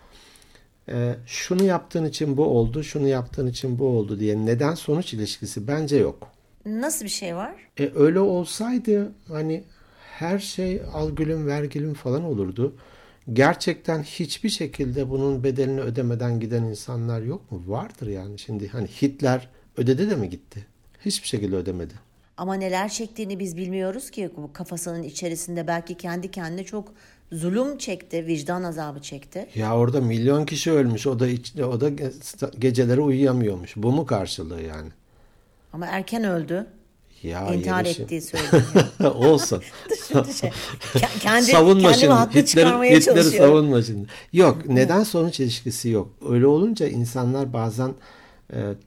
[0.88, 5.68] E, şunu yaptığın için bu oldu, şunu yaptığın için bu oldu diye neden sonuç ilişkisi
[5.68, 6.28] bence yok.
[6.66, 7.54] Nasıl bir şey var?
[7.78, 9.64] E, öyle olsaydı hani
[10.18, 12.76] her şey al gülüm ver gülüm falan olurdu.
[13.32, 17.62] Gerçekten hiçbir şekilde bunun bedelini ödemeden giden insanlar yok mu?
[17.66, 18.38] Vardır yani.
[18.38, 20.66] Şimdi hani Hitler ödedi de mi gitti?
[21.04, 21.94] Hiçbir şekilde ödemedi.
[22.36, 26.88] Ama neler çektiğini biz bilmiyoruz ki bu kafasının içerisinde belki kendi kendine çok
[27.32, 29.48] zulüm çekti, vicdan azabı çekti.
[29.54, 31.06] Ya orada milyon kişi ölmüş.
[31.06, 33.76] O da iç, o da ge- geceleri uyuyamıyormuş.
[33.76, 34.88] Bu mu karşılığı yani?
[35.72, 36.66] Ama erken öldü.
[37.22, 38.64] Ya İntihar şey- ettiği söyleniyor.
[39.14, 39.62] Olsun.
[40.40, 40.50] Şey,
[41.20, 42.12] kendi, savunma kendimi şimdi.
[42.12, 44.06] haklı Hitler, çıkarmaya Hitler'i savunma şimdi.
[44.32, 44.66] Yok.
[44.66, 46.08] Neden sonuç ilişkisi yok.
[46.28, 47.94] Öyle olunca insanlar bazen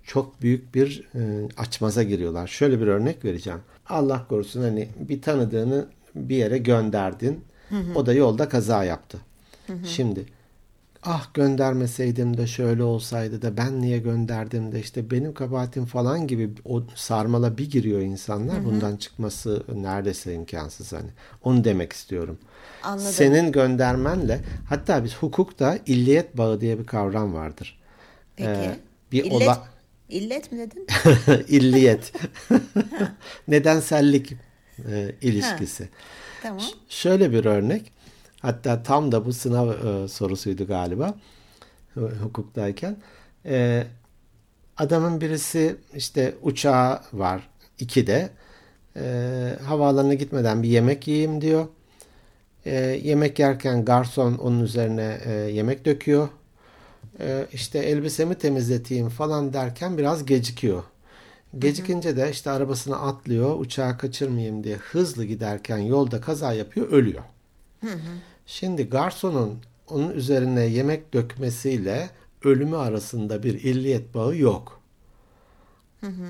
[0.04, 1.20] çok büyük bir e,
[1.58, 2.48] açmaza giriyorlar.
[2.48, 3.60] Şöyle bir örnek vereceğim.
[3.90, 7.44] Allah korusun hani bir tanıdığını bir yere gönderdin.
[7.96, 9.18] O da yolda kaza yaptı.
[9.84, 10.26] Şimdi
[11.04, 16.50] ah göndermeseydim de şöyle olsaydı da ben niye gönderdim de işte benim kabahatim falan gibi
[16.66, 18.66] o sarmala bir giriyor insanlar.
[18.66, 21.10] Bundan çıkması neredeyse imkansız hani.
[21.44, 22.38] Onu demek istiyorum.
[22.84, 23.12] Anladım.
[23.12, 24.40] Senin göndermenle
[24.70, 27.80] hatta biz hukukta illiyet bağı diye bir kavram vardır.
[28.36, 28.50] Peki.
[28.50, 28.80] Ee,
[29.12, 29.68] bir illet, ola-
[30.10, 30.88] illet mi dedin?
[31.48, 32.14] illiyet.
[33.48, 34.34] Nedensellik
[34.92, 35.90] e, ilişkisi.
[36.44, 36.64] tamam.
[36.90, 37.92] Şöyle bir örnek.
[38.42, 41.16] Hatta tam da bu sınav e, sorusuydu galiba
[41.96, 42.98] hukuktayken.
[43.46, 43.84] E,
[44.78, 48.30] adamın birisi işte uçağı var ikide.
[48.96, 49.04] E,
[49.64, 51.68] havaalanına gitmeden bir yemek yiyeyim diyor.
[52.66, 56.30] E, yemek yerken garson onun üzerine e, yemek döküyor.
[57.20, 60.84] E, işte elbisemi temizleteyim falan derken biraz gecikiyor.
[61.60, 67.24] Gecikince de işte arabasına atlıyor uçağı kaçırmayayım diye hızlı giderken yolda kaza yapıyor ölüyor.
[68.46, 72.10] Şimdi garsonun onun üzerine yemek dökmesiyle
[72.44, 74.82] ölümü arasında bir illiyet bağı yok.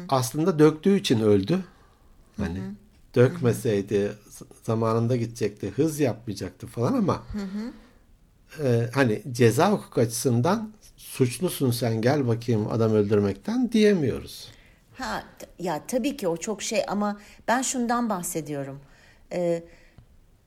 [0.10, 1.64] Aslında döktüğü için öldü.
[2.38, 2.60] Hani
[3.16, 4.12] dökmeseydi
[4.64, 7.24] zamanında gidecekti, hız yapmayacaktı falan ama
[8.64, 14.48] e, hani ceza hukuk açısından suçlusun sen gel bakayım adam öldürmekten diyemiyoruz.
[14.98, 15.24] Ha
[15.60, 18.80] ya tabii ki o çok şey ama ben şundan bahsediyorum.
[19.32, 19.64] Ee,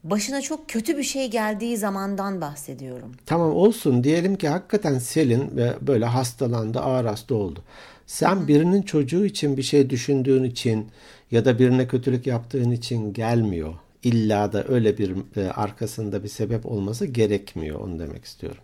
[0.05, 3.13] başına çok kötü bir şey geldiği zamandan bahsediyorum.
[3.27, 7.63] Tamam olsun diyelim ki hakikaten Selin böyle hastalandı, ağır hasta oldu.
[8.07, 10.89] Sen birinin çocuğu için bir şey düşündüğün için
[11.31, 13.75] ya da birine kötülük yaptığın için gelmiyor.
[14.03, 18.63] İlla da öyle bir e, arkasında bir sebep olması gerekmiyor onu demek istiyorum.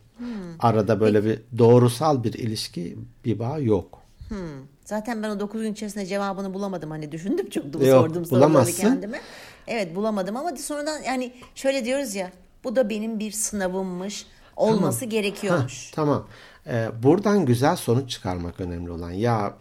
[0.59, 3.99] Arada böyle bir doğrusal bir ilişki, bir bağ yok.
[4.29, 4.37] Hmm.
[4.85, 6.91] Zaten ben o 9 gün içerisinde cevabını bulamadım.
[6.91, 9.21] Hani düşündüm çok da Yok, sorduğum soruları kendime.
[9.67, 12.31] Evet bulamadım ama sonradan yani şöyle diyoruz ya
[12.65, 15.91] bu da benim bir sınavımmış olması gerekiyormuş.
[15.91, 16.27] Tamam.
[16.67, 19.11] Ee, buradan güzel sonuç çıkarmak önemli olan.
[19.11, 19.55] Ya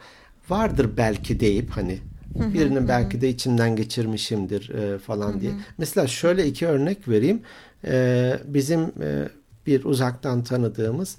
[0.50, 2.00] vardır belki deyip hani
[2.36, 5.52] birinin belki de içimden geçirmişimdir e, falan diye.
[5.78, 7.42] Mesela şöyle iki örnek vereyim.
[7.86, 9.30] Ee, bizim e,
[9.68, 11.18] bir uzaktan tanıdığımız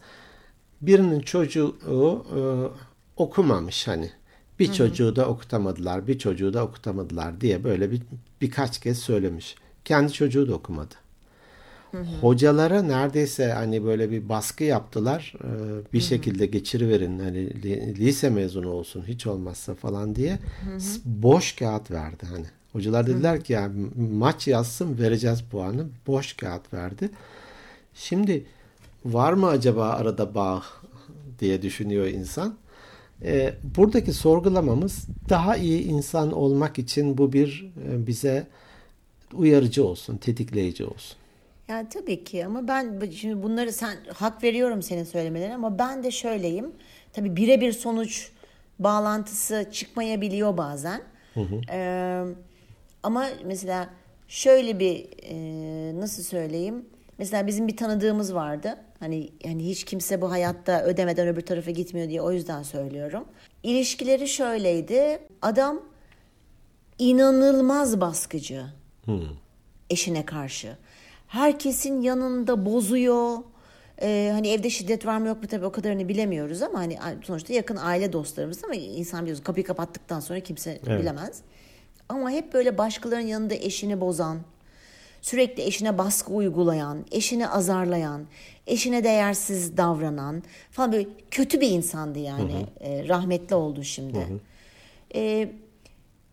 [0.80, 1.96] birinin çocuğu e,
[3.16, 4.10] okumamış hani.
[4.58, 8.02] Bir çocuğu da okutamadılar, bir çocuğu da okutamadılar diye böyle bir
[8.40, 9.54] birkaç kez söylemiş.
[9.84, 10.94] Kendi çocuğu da okumadı.
[12.20, 15.34] Hocalara neredeyse hani böyle bir baskı yaptılar.
[15.44, 15.46] Ee,
[15.92, 20.38] Bir şekilde geçiriverin hani li- lise mezunu olsun hiç olmazsa falan diye.
[20.78, 22.46] S- Boş kağıt verdi hani.
[22.72, 23.70] Hocalar dediler ki ya
[24.12, 25.86] maç yazsın vereceğiz puanı.
[26.06, 27.10] Boş kağıt verdi.
[27.94, 28.44] Şimdi
[29.04, 30.62] var mı acaba arada bağ
[31.38, 32.54] diye düşünüyor insan.
[33.22, 38.46] Ee, buradaki sorgulamamız daha iyi insan olmak için bu bir e, bize
[39.34, 41.16] uyarıcı olsun, tetikleyici olsun.
[41.68, 46.10] Ya tabii ki ama ben şimdi bunları sen hak veriyorum senin söylemelerine ama ben de
[46.10, 46.72] şöyleyim.
[47.12, 48.30] Tabii birebir sonuç
[48.78, 51.02] bağlantısı çıkmayabiliyor bazen.
[51.70, 52.24] Ee,
[53.02, 53.88] ama mesela
[54.28, 56.84] şöyle bir e, nasıl söyleyeyim?
[57.18, 58.76] Mesela bizim bir tanıdığımız vardı.
[59.00, 63.24] Hani yani hiç kimse bu hayatta ödemeden öbür tarafa gitmiyor diye o yüzden söylüyorum.
[63.62, 65.18] İlişkileri şöyleydi.
[65.42, 65.80] Adam
[66.98, 68.64] inanılmaz baskıcı
[69.90, 70.76] eşine karşı.
[71.28, 73.38] Herkesin yanında bozuyor.
[74.02, 77.52] Ee, hani evde şiddet var mı yok mu tabii o kadarını bilemiyoruz ama hani sonuçta
[77.52, 81.00] yakın aile dostlarımız ama insan biliyorsun kapıyı kapattıktan sonra kimse Evet.
[81.00, 81.40] bilemez.
[82.08, 84.38] Ama hep böyle başkalarının yanında eşini bozan,
[85.22, 88.26] sürekli eşine baskı uygulayan, eşini azarlayan,
[88.66, 92.66] eşine değersiz davranan falan böyle kötü bir insandı yani.
[92.80, 94.26] Ee, rahmetli oldu şimdi.
[95.14, 95.48] Ee,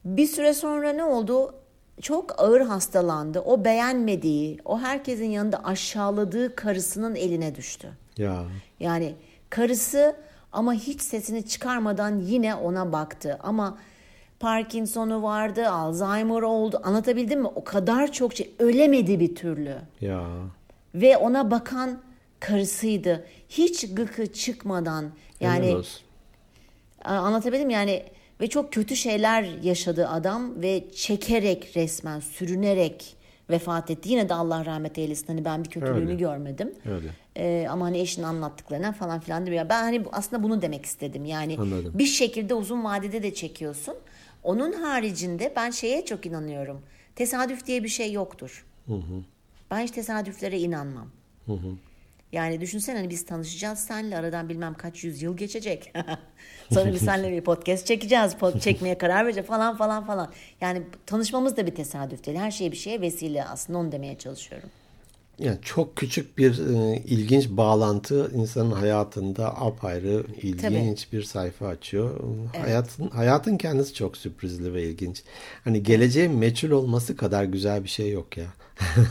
[0.05, 1.55] bir süre sonra ne oldu?
[2.01, 3.39] Çok ağır hastalandı.
[3.39, 7.89] O beğenmediği, o herkesin yanında aşağıladığı karısının eline düştü.
[8.17, 8.43] Ya
[8.79, 9.15] Yani
[9.49, 10.15] karısı
[10.51, 13.39] ama hiç sesini çıkarmadan yine ona baktı.
[13.43, 13.77] Ama
[14.39, 16.81] Parkinson'u vardı, Alzheimer oldu.
[16.83, 17.47] Anlatabildim mi?
[17.47, 19.75] O kadar çok şey ölemedi bir türlü.
[20.01, 20.27] ya
[20.95, 22.01] Ve ona bakan
[22.39, 23.25] karısıydı.
[23.49, 25.05] Hiç gıkı çıkmadan
[25.39, 25.75] yani
[27.05, 28.03] Anlatabildim yani
[28.43, 33.15] Ve çok kötü şeyler yaşadı adam ve çekerek resmen sürünerek
[33.49, 34.09] vefat etti.
[34.09, 35.27] Yine de Allah rahmet eylesin.
[35.27, 36.15] Hani ben bir kötülüğünü Öyle.
[36.15, 36.73] görmedim.
[36.85, 37.07] Öyle.
[37.37, 39.69] Ee, ama hani eşinin anlattıklarına falan filan diyor.
[39.69, 41.25] Ben hani aslında bunu demek istedim.
[41.25, 41.91] Yani Anladım.
[41.95, 43.95] bir şekilde uzun vadede de çekiyorsun.
[44.43, 46.81] Onun haricinde ben şeye çok inanıyorum.
[47.15, 48.65] Tesadüf diye bir şey yoktur.
[49.71, 51.07] Ben hiç tesadüflere inanmam.
[52.33, 55.93] Yani düşünsene hani biz tanışacağız senle aradan bilmem kaç yüzyıl geçecek.
[56.73, 58.35] Sonra biz seninle bir podcast çekeceğiz.
[58.35, 60.31] Pod çekmeye karar vereceğiz falan falan falan.
[60.61, 62.37] Yani tanışmamız da bir tesadüf değil.
[62.37, 64.69] Her şey bir şeye vesile aslında onu demeye çalışıyorum.
[65.39, 72.19] Yani çok küçük bir e, ilginç bağlantı insanın hayatında apayrı ilginç bir sayfa açıyor.
[72.61, 75.23] Hayatın hayatın kendisi çok sürprizli ve ilginç.
[75.63, 78.45] Hani geleceğin meçhul olması kadar güzel bir şey yok ya.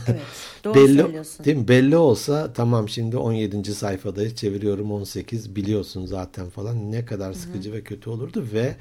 [0.07, 0.21] Evet.
[0.63, 1.45] Doğru belli, söylüyorsun.
[1.45, 1.67] Değil mi?
[1.67, 3.73] Belli olsa tamam şimdi 17.
[3.75, 8.75] sayfadayız çeviriyorum 18 biliyorsun zaten falan ne kadar sıkıcı ve kötü olurdu ve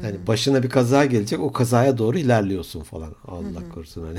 [0.00, 3.14] hani başına bir kaza gelecek o kazaya doğru ilerliyorsun falan.
[3.28, 4.18] Allah korusun hani.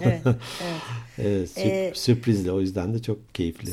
[0.00, 0.36] Evet, evet.
[1.18, 3.70] Evet, sürp- Ee, sürprizli o yüzden de çok keyifli.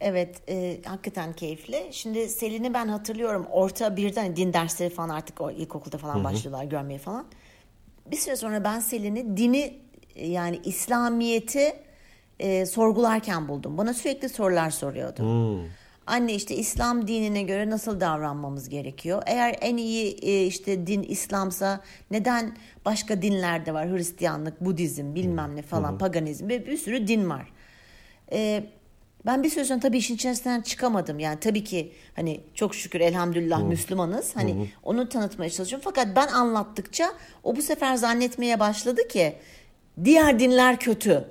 [0.00, 1.88] Evet, e, hakikaten keyifli.
[1.90, 3.46] Şimdi Selin'i ben hatırlıyorum.
[3.50, 7.26] Orta birden hani din dersleri falan artık o ilkokulda falan başlıyorlar görmeye falan.
[8.10, 9.78] Bir süre sonra ben Selin'i dini
[10.22, 11.72] yani İslamiyet'i
[12.38, 13.78] e, sorgularken buldum.
[13.78, 15.22] Bana sürekli sorular soruyordu.
[16.06, 19.22] Anne işte İslam dinine göre nasıl davranmamız gerekiyor?
[19.26, 23.90] Eğer en iyi e, işte din İslamsa neden başka dinlerde var?
[23.90, 27.52] Hristiyanlık, Budizm, bilmem ne falan, paganizm ve bir sürü din var.
[28.32, 28.64] E,
[29.26, 31.18] ben bir süre sonra tabii işin içerisinden çıkamadım.
[31.18, 34.36] Yani tabii ki hani çok şükür elhamdülillah Müslümanız.
[34.36, 35.84] Hani onu tanıtmaya çalışıyorum.
[35.84, 37.12] Fakat ben anlattıkça
[37.44, 39.36] o bu sefer zannetmeye başladı ki
[40.04, 41.24] diğer dinler kötü.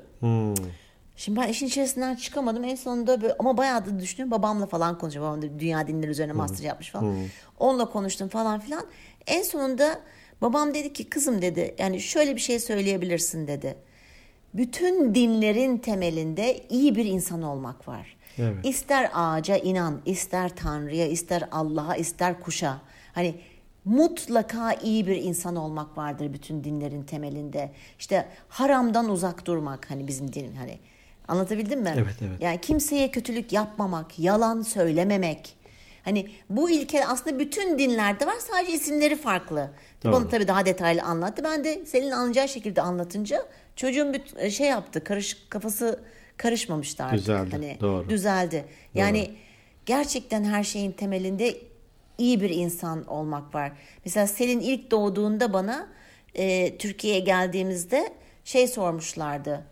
[1.16, 2.64] Şimdi ben işin içerisinden çıkamadım.
[2.64, 4.32] En sonunda böyle, ama bayağı da düşünüyorum.
[4.32, 5.32] Babamla falan konuşuyorum.
[5.32, 7.16] Babam da dünya dinleri üzerine master yapmış falan.
[7.60, 8.86] Onunla konuştum falan filan.
[9.28, 10.00] En sonunda
[10.42, 13.76] babam dedi ki kızım dedi yani şöyle bir şey söyleyebilirsin dedi.
[14.54, 18.18] Bütün dinlerin temelinde iyi bir insan olmak var.
[18.38, 18.66] Evet.
[18.66, 22.82] İster ağaca inan, ister Tanrı'ya, ister Allah'a, ister kuşa.
[23.14, 23.36] Hani
[23.86, 27.72] mutlaka iyi bir insan olmak vardır bütün dinlerin temelinde.
[28.00, 30.80] İşte haramdan uzak durmak hani bizim din hani
[31.28, 31.94] anlatabildim mi?
[31.98, 32.42] Evet, evet.
[32.42, 35.56] Yani kimseye kötülük yapmamak, yalan söylememek.
[36.04, 39.72] Hani bu ilke aslında bütün dinlerde var sadece isimleri farklı.
[40.04, 40.14] Doğru.
[40.14, 41.44] Bana tabii daha detaylı anlattı.
[41.44, 43.46] Ben de senin anlayacağı şekilde anlatınca
[43.76, 45.04] çocuğun bir şey yaptı.
[45.04, 46.00] Karış kafası
[46.38, 47.20] karışmamıştı artık.
[47.20, 48.10] Düzeldi, Hani doğru.
[48.10, 48.66] düzeldi.
[48.94, 49.32] Yani
[49.86, 51.58] gerçekten her şeyin temelinde
[52.18, 53.72] iyi bir insan olmak var.
[54.06, 55.88] Mesela Selin ilk doğduğunda bana
[56.36, 59.64] e, Türkiye'ye geldiğimizde şey sormuşlardı.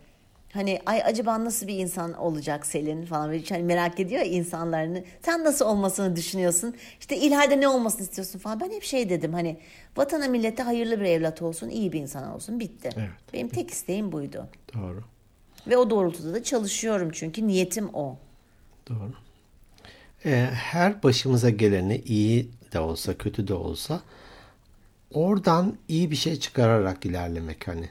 [0.52, 5.04] Hani ay acaba nasıl bir insan olacak Selin falan böyle hani merak ediyor ya insanlarını.
[5.22, 6.74] Sen nasıl olmasını düşünüyorsun?
[7.00, 8.60] İşte ileride ne olmasını istiyorsun falan.
[8.60, 9.56] Ben hep şey dedim hani
[9.96, 12.90] vatana millete hayırlı bir evlat olsun, iyi bir insan olsun bitti.
[12.96, 13.08] Evet.
[13.32, 14.48] Benim tek isteğim buydu.
[14.74, 15.02] Doğru.
[15.66, 18.16] Ve o doğrultuda da çalışıyorum çünkü niyetim o.
[18.88, 19.12] Doğru.
[20.26, 24.00] Ee, her başımıza geleni iyi de olsa kötü de olsa
[25.12, 27.88] oradan iyi bir şey çıkararak ilerlemek hani.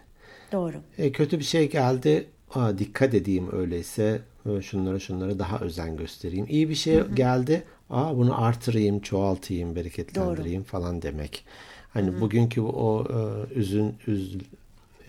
[0.52, 0.78] Doğru.
[0.98, 2.28] E, kötü bir şey geldi.
[2.56, 6.46] Aa, dikkat edeyim öyleyse e, şunlara şunlara daha özen göstereyim.
[6.50, 7.64] İyi bir şey geldi.
[7.90, 11.46] Aa, bunu artırayım, çoğaltayım, bereketlendireyim falan demek.
[11.94, 14.38] Hani bugünkü o e, üzün üz,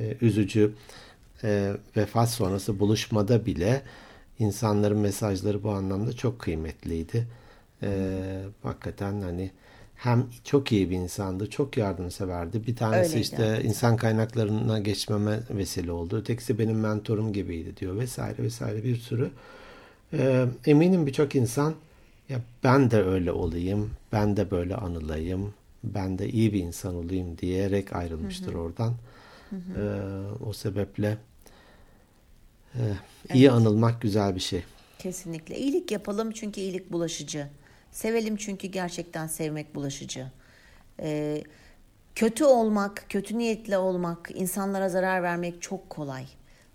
[0.00, 0.72] e, üzücü
[1.44, 3.82] e, vefat sonrası buluşmada bile
[4.38, 7.26] insanların mesajları bu anlamda çok kıymetliydi.
[7.82, 9.50] E, hakikaten hani
[9.96, 12.66] hem çok iyi bir insandı, çok yardımseverdi.
[12.66, 16.16] Bir tanesi Öyleydi, işte insan kaynaklarına geçmeme vesile oldu.
[16.16, 19.30] Ötekisi benim mentorum gibiydi diyor vesaire vesaire bir sürü.
[20.12, 21.74] Ee, eminim birçok insan
[22.28, 27.38] ya ben de öyle olayım, ben de böyle anılayım, ben de iyi bir insan olayım
[27.38, 28.94] diyerek ayrılmıştır oradan.
[29.52, 29.56] Ee,
[30.46, 31.16] o sebeple
[32.74, 32.84] e,
[33.34, 34.62] iyi anılmak güzel bir şey.
[34.98, 35.58] Kesinlikle.
[35.58, 37.48] İyilik yapalım çünkü iyilik bulaşıcı.
[37.92, 40.26] Sevelim çünkü gerçekten sevmek bulaşıcı.
[41.00, 41.42] Ee,
[42.14, 46.24] kötü olmak, kötü niyetli olmak, insanlara zarar vermek çok kolay.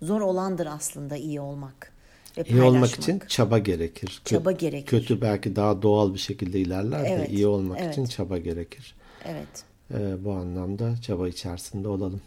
[0.01, 1.91] Zor olandır aslında iyi olmak.
[2.37, 4.21] Ve İyi olmak için çaba gerekir.
[4.25, 4.85] Çaba gerekir.
[4.87, 7.93] Kötü belki daha doğal bir şekilde ilerler de Evet, iyi olmak evet.
[7.93, 8.95] için çaba gerekir.
[9.25, 9.63] Evet.
[9.93, 12.21] Ee, bu anlamda çaba içerisinde olalım.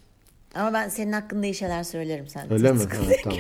[0.54, 2.52] Ama ben senin hakkında iyi şeyler söylerim sen.
[2.52, 2.80] Öyle mi?
[3.06, 3.38] Evet, tamam.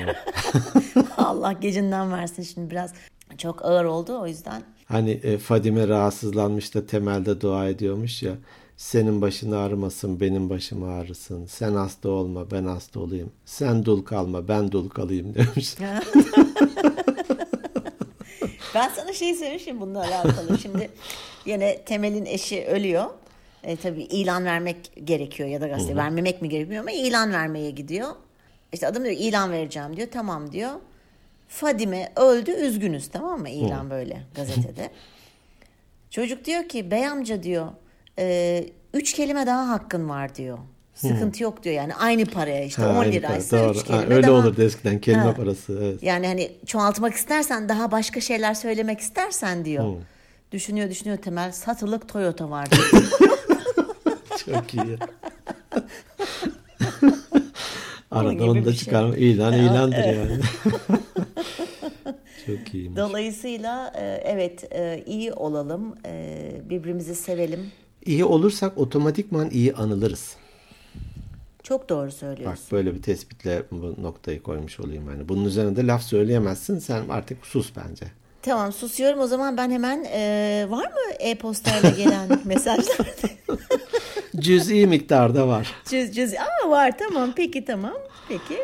[1.16, 2.92] Allah gecinden versin şimdi biraz
[3.38, 4.62] çok ağır oldu o yüzden.
[4.84, 8.32] Hani e, Fadime rahatsızlanmış da temelde dua ediyormuş ya.
[8.76, 11.46] Senin başın ağrımasın, benim başım ağrısın.
[11.46, 13.32] Sen hasta olma, ben hasta olayım.
[13.44, 15.74] Sen dul kalma, ben dul kalayım demiş.
[18.74, 20.58] Ben sana şey söylemişim bununla alakalı.
[20.58, 20.90] Şimdi
[21.46, 23.04] yine Temel'in eşi ölüyor.
[23.64, 28.08] E, tabii ilan vermek gerekiyor ya da gazete vermemek mi gerekiyor ama ilan vermeye gidiyor.
[28.72, 30.08] İşte adam diyor ilan vereceğim diyor.
[30.12, 30.70] Tamam diyor.
[31.48, 33.48] Fadime öldü üzgünüz tamam mı?
[33.50, 34.90] İlan böyle gazetede.
[36.10, 37.66] Çocuk diyor ki bey amca diyor
[38.18, 40.58] e, üç kelime daha hakkın var diyor.
[40.94, 43.84] Sıkıntı yok diyor yani aynı paraya işte Ha, 10 aynı liraysa para, 3 doğru.
[43.84, 44.32] kelime Ha, öyle daha.
[44.36, 45.34] olurdu eskiden kelime Ha.
[45.34, 45.78] parası.
[45.82, 46.02] Evet.
[46.02, 49.94] Yani hani çoğaltmak istersen daha başka şeyler söylemek istersen diyor.
[50.52, 53.02] Düşünüyor düşünüyor Temel satılık Toyota var diyor.
[54.46, 54.98] Çok iyi.
[58.10, 58.80] Arada onu da şey.
[58.84, 59.16] çıkarma.
[59.16, 60.40] İlan ilandır yani.
[62.46, 62.96] Çok iyiymiş.
[62.96, 67.72] Dolayısıyla e, evet e, iyi olalım, e, birbirimizi sevelim.
[68.06, 70.36] İyi olursak otomatikman iyi anılırız.
[71.62, 72.64] Çok doğru Bak söylüyorsun.
[72.72, 75.10] böyle bir tespitle bu noktayı koymuş olayım.
[75.10, 76.78] Yani bunun üzerine de laf söyleyemezsin.
[76.78, 78.06] Sen artık sus bence.
[78.42, 83.06] Tamam susuyorum o zaman ben hemen e, var mı e-postayla gelen mesajlar?
[84.36, 85.74] Cüz'i miktarda var.
[85.84, 87.94] cüz cüz ama var tamam peki tamam
[88.28, 88.58] peki.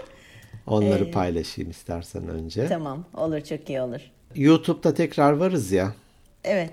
[0.67, 2.69] Onları paylaşayım istersen önce.
[2.69, 4.01] Tamam olur çok iyi olur.
[4.35, 5.95] YouTube'da tekrar varız ya.
[6.45, 6.71] Evet.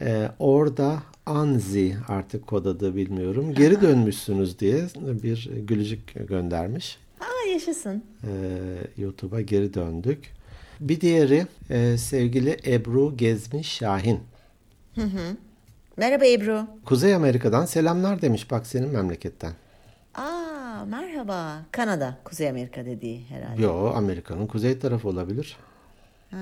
[0.00, 3.54] Ee, orada Anzi artık kod adı bilmiyorum.
[3.54, 6.98] Geri dönmüşsünüz diye bir gülücük göndermiş.
[7.20, 8.02] Aa yaşasın.
[8.24, 8.30] Ee,
[8.96, 10.35] YouTube'a geri döndük.
[10.80, 14.20] Bir diğeri e, sevgili Ebru Gezmiş Şahin.
[15.96, 16.66] Merhaba Ebru.
[16.84, 19.52] Kuzey Amerika'dan selamlar demiş bak senin memleketten.
[20.14, 21.58] Aa merhaba.
[21.72, 23.62] Kanada, Kuzey Amerika dediği herhalde.
[23.62, 25.56] Yo Amerika'nın kuzey tarafı olabilir.
[26.30, 26.36] Ha,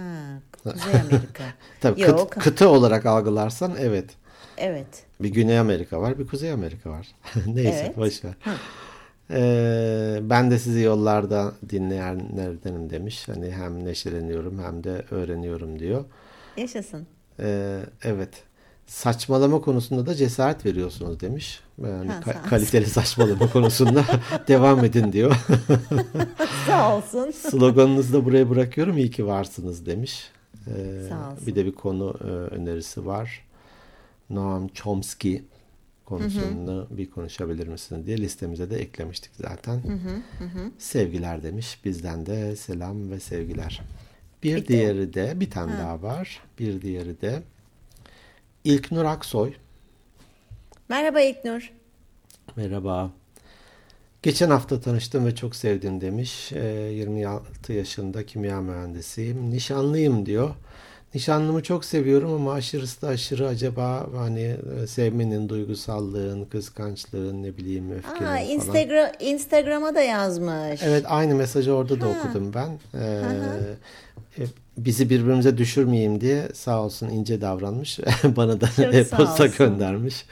[0.62, 1.44] Kuzey Amerika.
[1.80, 4.10] Tabii Yo, kıt- kıta olarak algılarsan evet.
[4.56, 4.86] Evet.
[5.20, 7.06] Bir Güney Amerika var, bir Kuzey Amerika var.
[7.46, 7.96] Neyse, Evet.
[7.96, 8.34] boş ver.
[9.30, 13.28] Ee, ben de sizi yollarda dinleyenlerdenim demiş.
[13.28, 16.04] Hani hem neşeleniyorum hem de öğreniyorum diyor.
[16.56, 17.06] Yaşasın.
[17.40, 18.28] Ee, evet.
[18.86, 21.60] Saçmalama konusunda da cesaret veriyorsunuz demiş.
[21.82, 22.48] Yani Ha, ka- sağ ol.
[22.50, 24.04] kaliteli saçmalama konusunda
[24.48, 25.36] devam edin diyor.
[26.66, 27.30] Sağ olsun.
[27.30, 28.98] Sloganınızı da buraya bırakıyorum.
[28.98, 30.30] İyi ki varsınız demiş.
[30.66, 30.70] Ee,
[31.08, 31.46] Sağ olsun.
[31.46, 33.44] bir de bir konu e, önerisi var.
[34.30, 35.42] Noam Chomsky
[36.04, 39.82] konusunu bir konuşabilir misin diye listemize de eklemiştik zaten.
[40.78, 41.78] Sevgiler demiş.
[41.84, 43.82] Bizden de selam ve sevgiler.
[44.42, 44.68] Bir Bitti.
[44.68, 46.42] diğeri de bir tane daha var.
[46.58, 47.42] Bir diğeri de
[48.64, 49.52] İlknur Aksoy.
[50.88, 51.72] Merhaba İlknur.
[52.56, 53.10] Merhaba.
[54.22, 56.52] Geçen hafta tanıştım ve çok sevdim demiş.
[56.52, 59.50] Ee, 26 yaşında kimya mühendisiyim.
[59.50, 60.54] Nişanlıyım diyor.
[61.14, 67.92] Nişanlımı çok seviyorum ama aşırısı da aşırı acaba hani e, sevmenin, duygusallığın, kıskançlığın, ne bileyim
[67.92, 68.42] öfkenin Aa, falan.
[68.42, 70.80] Instagram, Instagram'a da yazmış.
[70.82, 72.78] Evet aynı mesajı orada da okudum ben.
[73.00, 73.22] Ee,
[74.38, 74.42] e,
[74.78, 77.98] bizi birbirimize düşürmeyeyim diye sağ olsun ince davranmış.
[78.24, 80.24] Bana da e-posta sağ olsun.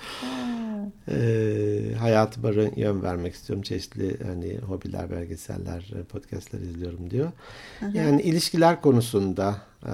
[1.09, 3.63] Ee, hayatıma rön- yön vermek istiyorum.
[3.63, 7.33] Çeşitli hani hobiler, belgeseller, e, podcastler izliyorum diyor.
[7.95, 9.91] Yani ilişkiler konusunda, e,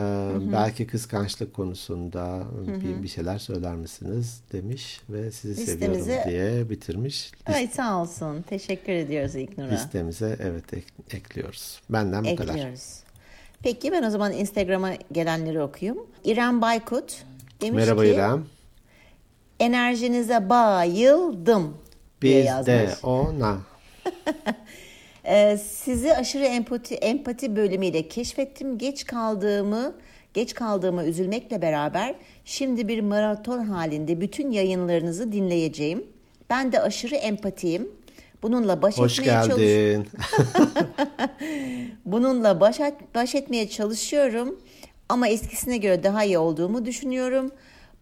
[0.53, 7.31] belki kıskançlık konusunda bir, bir şeyler söyler misiniz demiş ve sizi seviyorum Listemize- diye bitirmiş.
[7.49, 8.43] List- Ay sağ olsun.
[8.43, 9.69] Teşekkür ediyoruz İlknur'a.
[9.71, 11.81] Listemize evet ek- ekliyoruz.
[11.91, 12.55] Benden bu kadar.
[12.55, 12.99] Ekliyoruz.
[13.63, 16.03] Peki ben o zaman Instagram'a gelenleri okuyayım.
[16.25, 17.25] İrem Baykut
[17.61, 18.45] demiş Merhaba ki İrem.
[19.61, 21.77] Enerjinize bayıldım
[22.23, 22.67] diye Biz yazmış.
[22.67, 23.59] de ona.
[25.31, 28.79] Ee, sizi aşırı empati empati bölümüyle keşfettim.
[28.79, 29.95] Geç kaldığımı
[30.35, 36.07] geç kaldığıma üzülmekle beraber şimdi bir maraton halinde bütün yayınlarınızı dinleyeceğim.
[36.51, 37.89] Ben de aşırı empatiyim.
[38.43, 40.09] Bununla baş Hoş etmeye geldin.
[42.05, 42.81] bununla baş,
[43.15, 44.61] baş etmeye çalışıyorum
[45.09, 47.51] ama eskisine göre daha iyi olduğumu düşünüyorum.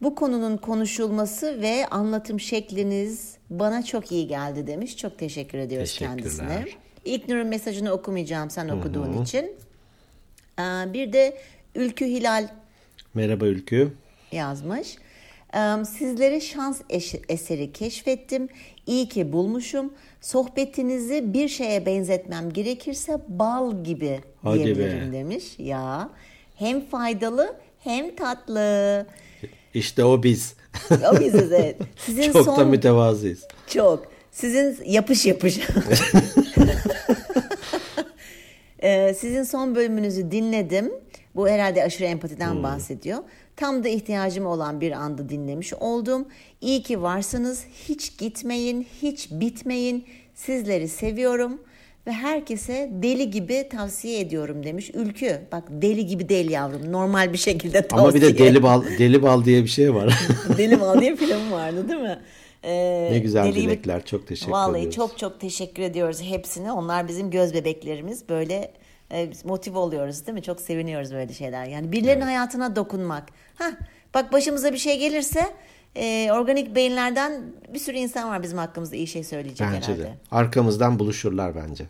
[0.02, 4.96] Bu konunun konuşulması ve anlatım şekliniz bana çok iyi geldi demiş.
[4.96, 6.64] Çok teşekkür ediyoruz kendisine.
[7.04, 9.44] İlknur'un mesajını okumayacağım sen okuduğun için.
[10.58, 11.38] Ee, Bir de
[11.74, 12.48] Ülkü Hilal
[13.14, 13.92] Merhaba Ülkü.
[14.32, 14.96] yazmış.
[15.54, 16.80] Ee, Sizleri şans
[17.28, 18.48] eseri keşfettim.
[18.86, 19.92] İyi ki bulmuşum.
[20.20, 25.16] Sohbetinizi bir şeye benzetmem gerekirse bal gibi Hadi diyebilirim be.
[25.16, 25.44] demiş.
[25.58, 26.10] Ya
[26.56, 29.06] hem faydalı hem tatlı.
[29.76, 30.54] İşte o biz.
[31.12, 31.76] O biziz evet.
[31.96, 33.44] Sizin Çok da son mütevazıyız.
[33.66, 34.06] çok.
[34.32, 35.60] Sizin yapış yapış.
[38.82, 40.92] Ee, sizin son bölümünüzü dinledim.
[41.36, 42.62] Bu herhalde aşırı empatiden Hmm.
[42.62, 43.18] bahsediyor.
[43.56, 46.28] Tam da ihtiyacım olan bir anda dinlemiş oldum.
[46.60, 47.64] İyi ki varsınız.
[47.88, 50.04] Hiç gitmeyin, hiç bitmeyin.
[50.34, 51.60] Sizleri seviyorum
[52.06, 54.90] ve herkese deli gibi tavsiye ediyorum demiş.
[54.94, 56.92] Ülkü bak deli gibi değil yavrum.
[56.92, 58.00] Normal bir şekilde tavsiye.
[58.00, 60.18] Ama bir de deli bal deli bal diye bir şey var.
[60.58, 62.18] Deli Mal diye film vardı değil mi?
[62.64, 64.04] Ee, Ne güzel deli gibi- dilekler.
[64.04, 64.96] Çok teşekkür Vallahi ediyoruz.
[64.96, 66.72] çok çok teşekkür ediyoruz hepsine.
[66.72, 68.28] Onlar bizim göz bebeklerimiz.
[68.28, 68.72] Böyle
[69.12, 70.42] e, motive oluyoruz değil mi?
[70.42, 71.64] Çok seviniyoruz böyle şeyler.
[71.66, 73.24] Yani birilerinin hayatına dokunmak.
[73.54, 73.72] Hah,
[74.14, 75.40] bak başımıza bir şey gelirse
[75.96, 77.42] e, organik beyinlerden
[77.74, 80.02] bir sürü insan var bizim hakkımızda iyi şey söyleyecek Bence herhalde.
[80.02, 80.14] de.
[80.30, 81.86] Arkamızdan buluşurlar bence.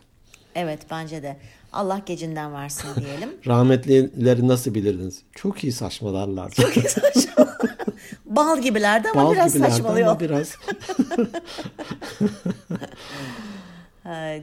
[0.55, 1.37] Evet bence de.
[1.73, 3.29] Allah gecinden versin diyelim.
[3.47, 5.21] Rahmetlileri nasıl bilirdiniz?
[5.35, 6.51] Çok iyi saçmalarlar.
[6.51, 7.47] Çok iyi saçma.
[8.25, 10.07] Bal gibilerdi ama Bal biraz saçmalıyor.
[10.07, 10.55] ama biraz.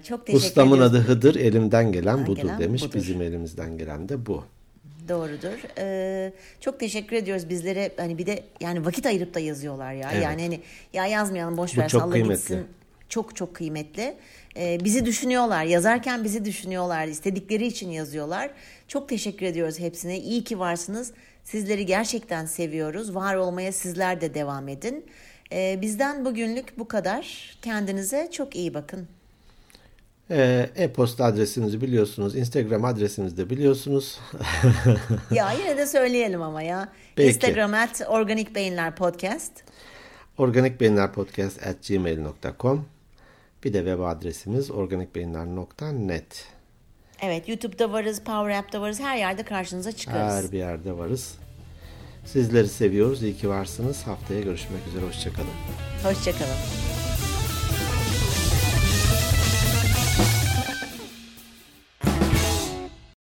[0.09, 0.95] Çok teşekkür Ustamın ediyoruz.
[0.97, 2.83] adı Hıdır, elimden gelen Elimden budur gelen demiş.
[2.83, 2.95] budur.
[2.95, 4.45] Bizim elimizden gelen de bu.
[5.09, 5.59] Doğrudur.
[5.79, 7.93] Ee, çok teşekkür ediyoruz bizlere.
[7.97, 10.11] Hani bir de yani vakit ayırıp da yazıyorlar ya.
[10.13, 10.25] Evet.
[10.25, 10.61] Yani hani
[10.93, 12.35] ya yazmayalım boş ver çok salla kıymetli.
[12.35, 12.67] gitsin.
[13.09, 14.15] Çok çok kıymetli.
[14.57, 15.65] Ee, bizi düşünüyorlar.
[15.65, 17.07] Yazarken bizi düşünüyorlar.
[17.07, 18.51] İstedikleri için yazıyorlar.
[18.89, 20.19] Çok teşekkür ediyoruz hepsine.
[20.19, 21.13] İyi ki varsınız.
[21.45, 23.15] Sizleri gerçekten seviyoruz.
[23.15, 25.07] Var olmaya sizler de devam edin.
[25.53, 27.57] Ee, bizden bugünlük bu kadar.
[27.63, 29.09] Kendinize çok iyi bakın.
[30.31, 32.37] Ee, E-posta adresimizi biliyorsunuz.
[32.37, 34.19] Instagram adresimizi de biliyorsunuz.
[35.31, 36.89] ya yine de söyleyelim ama ya.
[37.17, 37.29] Peki.
[37.29, 39.53] Instagram at Organik Beyinler Podcast.
[40.39, 42.85] organikbeyinlerpodcast at gmail.com
[43.65, 46.45] Bir de web adresimiz organikbeyinler.net
[47.23, 49.01] Evet YouTube'da varız, Power App'ta varız.
[49.01, 50.45] Her yerde karşınıza çıkarız.
[50.45, 51.35] Her bir yerde varız.
[52.25, 53.23] Sizleri seviyoruz.
[53.23, 54.03] İyi ki varsınız.
[54.07, 55.07] Haftaya görüşmek üzere.
[55.07, 55.49] Hoşçakalın.
[56.03, 57.04] Hoşçakalın.